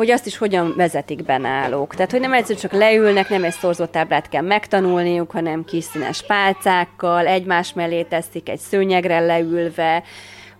hogy 0.00 0.10
azt 0.10 0.26
is 0.26 0.36
hogyan 0.36 0.74
vezetik 0.76 1.24
be 1.24 1.38
náluk. 1.38 1.94
Tehát, 1.94 2.10
hogy 2.10 2.20
nem 2.20 2.32
egyszerűen 2.32 2.60
csak 2.60 2.72
leülnek, 2.72 3.28
nem 3.28 3.44
egy 3.44 3.52
szorzótáblát 3.52 4.28
kell 4.28 4.42
megtanulniuk, 4.42 5.30
hanem 5.30 5.64
kis 5.64 5.84
színes 5.84 6.22
pálcákkal, 6.22 7.26
egymás 7.26 7.72
mellé 7.72 8.02
teszik 8.02 8.48
egy 8.48 8.58
szőnyegre 8.58 9.20
leülve, 9.20 10.02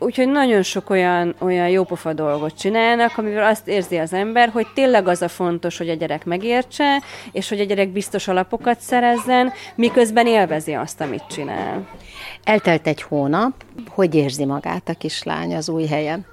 Úgyhogy 0.03 0.29
nagyon 0.29 0.63
sok 0.63 0.91
olyan, 0.91 1.35
olyan 1.39 1.69
jópofa 1.69 2.13
dolgot 2.13 2.59
csinálnak, 2.59 3.19
amivel 3.19 3.47
azt 3.47 3.69
érzi 3.69 3.97
az 3.97 4.13
ember, 4.13 4.49
hogy 4.49 4.67
tényleg 4.75 5.09
az 5.09 5.23
a 5.23 5.29
fontos, 5.29 5.79
hogy 5.79 5.89
a 5.89 5.95
gyerek 5.95 6.25
megértse, 6.25 7.03
és 7.33 7.49
hogy 7.49 7.61
a 7.61 7.65
gyerek 7.65 7.89
biztos 7.89 8.29
alapokat 8.29 8.81
szerezzen, 8.81 9.53
miközben 9.75 10.27
élvezi 10.27 10.73
azt, 10.73 11.01
amit 11.01 11.27
csinál. 11.31 11.89
Eltelt 12.45 12.87
egy 12.87 13.03
hónap, 13.03 13.53
hogy 13.89 14.15
érzi 14.15 14.45
magát 14.45 14.89
a 14.89 14.95
kislány 14.95 15.55
az 15.55 15.69
új 15.69 15.87
helyen? 15.87 16.27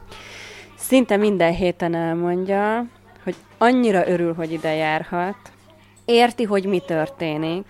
szinte 0.87 1.17
minden 1.17 1.53
héten 1.53 1.95
elmondja, 1.95 2.85
hogy 3.27 3.35
annyira 3.57 4.07
örül, 4.09 4.33
hogy 4.33 4.51
ide 4.51 4.75
járhat, 4.75 5.35
érti, 6.05 6.43
hogy 6.43 6.65
mi 6.65 6.79
történik, 6.79 7.65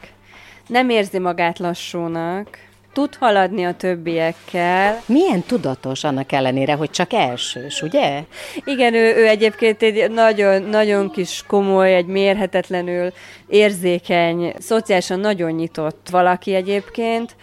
nem 0.68 0.90
érzi 0.90 1.20
magát 1.20 1.60
lassúnak, 1.60 2.58
tud 2.94 3.16
haladni 3.16 3.66
a 3.66 3.74
többiekkel. 3.74 5.02
Milyen 5.06 5.42
tudatos 5.42 6.04
annak 6.04 6.32
ellenére, 6.32 6.74
hogy 6.74 6.90
csak 6.90 7.14
elsős, 7.14 7.82
ugye? 7.82 8.24
Igen, 8.66 8.94
ő, 8.94 9.16
ő 9.16 9.28
egyébként 9.28 9.82
egy 9.82 10.12
nagyon, 10.12 10.62
nagyon 10.62 11.12
kis 11.12 11.44
komoly, 11.48 11.96
egy 11.96 12.06
mérhetetlenül 12.06 13.12
érzékeny, 13.48 14.54
szociálisan 14.60 15.20
nagyon 15.20 15.52
nyitott 15.52 16.08
valaki 16.12 16.54
egyébként, 16.54 17.36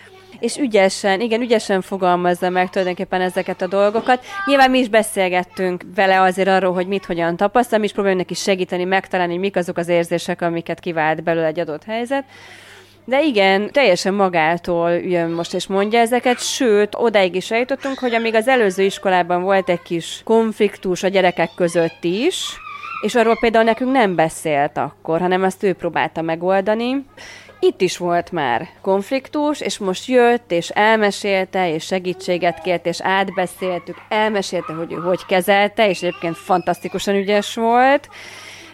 és 0.44 0.56
ügyesen, 0.56 1.20
igen, 1.20 1.40
ügyesen 1.40 1.80
fogalmazza 1.80 2.50
meg 2.50 2.70
tulajdonképpen 2.70 3.20
ezeket 3.20 3.62
a 3.62 3.66
dolgokat. 3.66 4.24
Nyilván 4.46 4.70
mi 4.70 4.78
is 4.78 4.88
beszélgettünk 4.88 5.82
vele 5.94 6.20
azért 6.20 6.48
arról, 6.48 6.72
hogy 6.72 6.86
mit 6.86 7.04
hogyan 7.04 7.36
tapasztal, 7.36 7.78
mi 7.78 7.84
is 7.84 7.92
próbáljuk 7.92 8.20
neki 8.20 8.34
segíteni, 8.34 8.84
megtalálni, 8.84 9.32
hogy 9.32 9.40
mik 9.40 9.56
azok 9.56 9.76
az 9.76 9.88
érzések, 9.88 10.42
amiket 10.42 10.80
kivált 10.80 11.22
belőle 11.22 11.46
egy 11.46 11.60
adott 11.60 11.84
helyzet. 11.84 12.24
De 13.04 13.22
igen, 13.22 13.70
teljesen 13.70 14.14
magától 14.14 14.90
jön 14.90 15.30
most 15.30 15.54
és 15.54 15.66
mondja 15.66 15.98
ezeket, 15.98 16.38
sőt, 16.38 16.94
odáig 16.94 17.34
is 17.34 17.50
eljutottunk, 17.50 17.98
hogy 17.98 18.14
amíg 18.14 18.34
az 18.34 18.48
előző 18.48 18.82
iskolában 18.82 19.42
volt 19.42 19.68
egy 19.68 19.82
kis 19.82 20.20
konfliktus 20.24 21.02
a 21.02 21.08
gyerekek 21.08 21.50
között 21.56 22.04
is, 22.04 22.58
és 23.04 23.14
arról 23.14 23.38
például 23.40 23.64
nekünk 23.64 23.92
nem 23.92 24.14
beszélt 24.14 24.76
akkor, 24.76 25.20
hanem 25.20 25.44
ezt 25.44 25.62
ő 25.62 25.72
próbálta 25.72 26.22
megoldani. 26.22 27.04
Itt 27.66 27.80
is 27.80 27.96
volt 27.96 28.32
már 28.32 28.68
konfliktus, 28.82 29.60
és 29.60 29.78
most 29.78 30.06
jött, 30.06 30.50
és 30.52 30.68
elmesélte, 30.68 31.72
és 31.74 31.84
segítséget 31.84 32.62
kért, 32.62 32.86
és 32.86 33.00
átbeszéltük, 33.00 33.96
elmesélte, 34.08 34.72
hogy 34.72 34.92
ő 34.92 34.96
hogy 34.96 35.26
kezelte, 35.26 35.88
és 35.88 36.02
egyébként 36.02 36.36
fantasztikusan 36.36 37.14
ügyes 37.14 37.54
volt, 37.54 38.08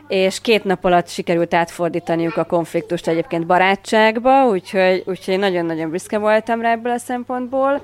és 0.09 0.41
két 0.41 0.65
nap 0.65 0.85
alatt 0.85 1.09
sikerült 1.09 1.55
átfordítaniuk 1.55 2.37
a 2.37 2.45
konfliktust 2.45 3.09
egyébként 3.09 3.47
barátságba, 3.47 4.47
úgyhogy, 4.47 5.03
úgyhogy 5.07 5.39
nagyon-nagyon 5.39 5.91
büszke 5.91 6.19
voltam 6.19 6.61
rá 6.61 6.71
ebből 6.71 6.93
a 6.93 6.99
szempontból. 6.99 7.83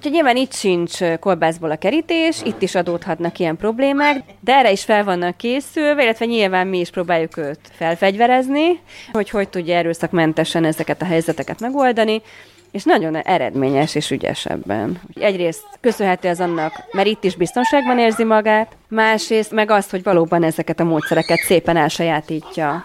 Úgyhogy 0.00 0.14
nyilván 0.14 0.36
itt 0.36 0.52
sincs 0.52 0.98
kolbászból 1.20 1.70
a 1.70 1.76
kerítés, 1.76 2.42
itt 2.44 2.62
is 2.62 2.74
adódhatnak 2.74 3.38
ilyen 3.38 3.56
problémák, 3.56 4.22
de 4.40 4.52
erre 4.54 4.70
is 4.70 4.84
fel 4.84 5.04
vannak 5.04 5.36
készülve, 5.36 6.02
illetve 6.02 6.24
nyilván 6.24 6.66
mi 6.66 6.78
is 6.78 6.90
próbáljuk 6.90 7.36
őt 7.36 7.60
felfegyverezni, 7.72 8.80
hogy 9.12 9.30
hogy 9.30 9.48
tudja 9.48 9.76
erőszakmentesen 9.76 10.64
ezeket 10.64 11.02
a 11.02 11.04
helyzeteket 11.04 11.60
megoldani, 11.60 12.22
és 12.70 12.84
nagyon 12.84 13.16
eredményes 13.16 13.94
és 13.94 14.10
ügyes 14.10 14.46
ebben. 14.46 15.00
Egyrészt 15.14 15.64
köszönhető 15.80 16.28
ez 16.28 16.40
annak, 16.40 16.72
mert 16.92 17.08
itt 17.08 17.24
is 17.24 17.36
biztonságban 17.36 17.98
érzi 17.98 18.24
magát, 18.24 18.76
másrészt 18.88 19.52
meg 19.52 19.70
azt, 19.70 19.90
hogy 19.90 20.02
valóban 20.02 20.42
ezeket 20.42 20.80
a 20.80 20.84
módszereket 20.84 21.38
szépen 21.38 21.76
elsajátítja. 21.76 22.84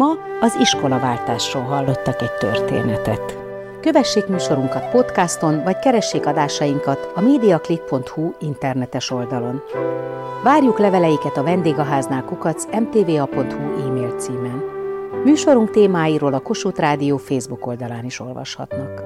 Ma 0.00 0.18
az 0.40 0.56
iskolaváltásról 0.60 1.62
hallottak 1.62 2.22
egy 2.22 2.32
történetet. 2.32 3.38
Kövessék 3.80 4.26
műsorunkat 4.26 4.90
podcaston, 4.90 5.62
vagy 5.62 5.78
keressék 5.78 6.26
adásainkat 6.26 7.12
a 7.14 7.20
mediaclick.hu 7.20 8.32
internetes 8.38 9.10
oldalon. 9.10 9.62
Várjuk 10.44 10.78
leveleiket 10.78 11.36
a 11.36 11.42
vendégháznál 11.42 12.24
kukac 12.24 12.64
mtva.hu 12.64 13.86
e-mail 13.86 14.10
címen. 14.10 14.62
Műsorunk 15.24 15.70
témáiról 15.70 16.34
a 16.34 16.40
Kossuth 16.40 16.80
Rádió 16.80 17.16
Facebook 17.16 17.66
oldalán 17.66 18.04
is 18.04 18.20
olvashatnak. 18.20 19.02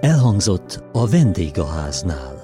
Elhangzott 0.00 0.84
a 0.92 1.08
vendégháznál. 1.08 2.43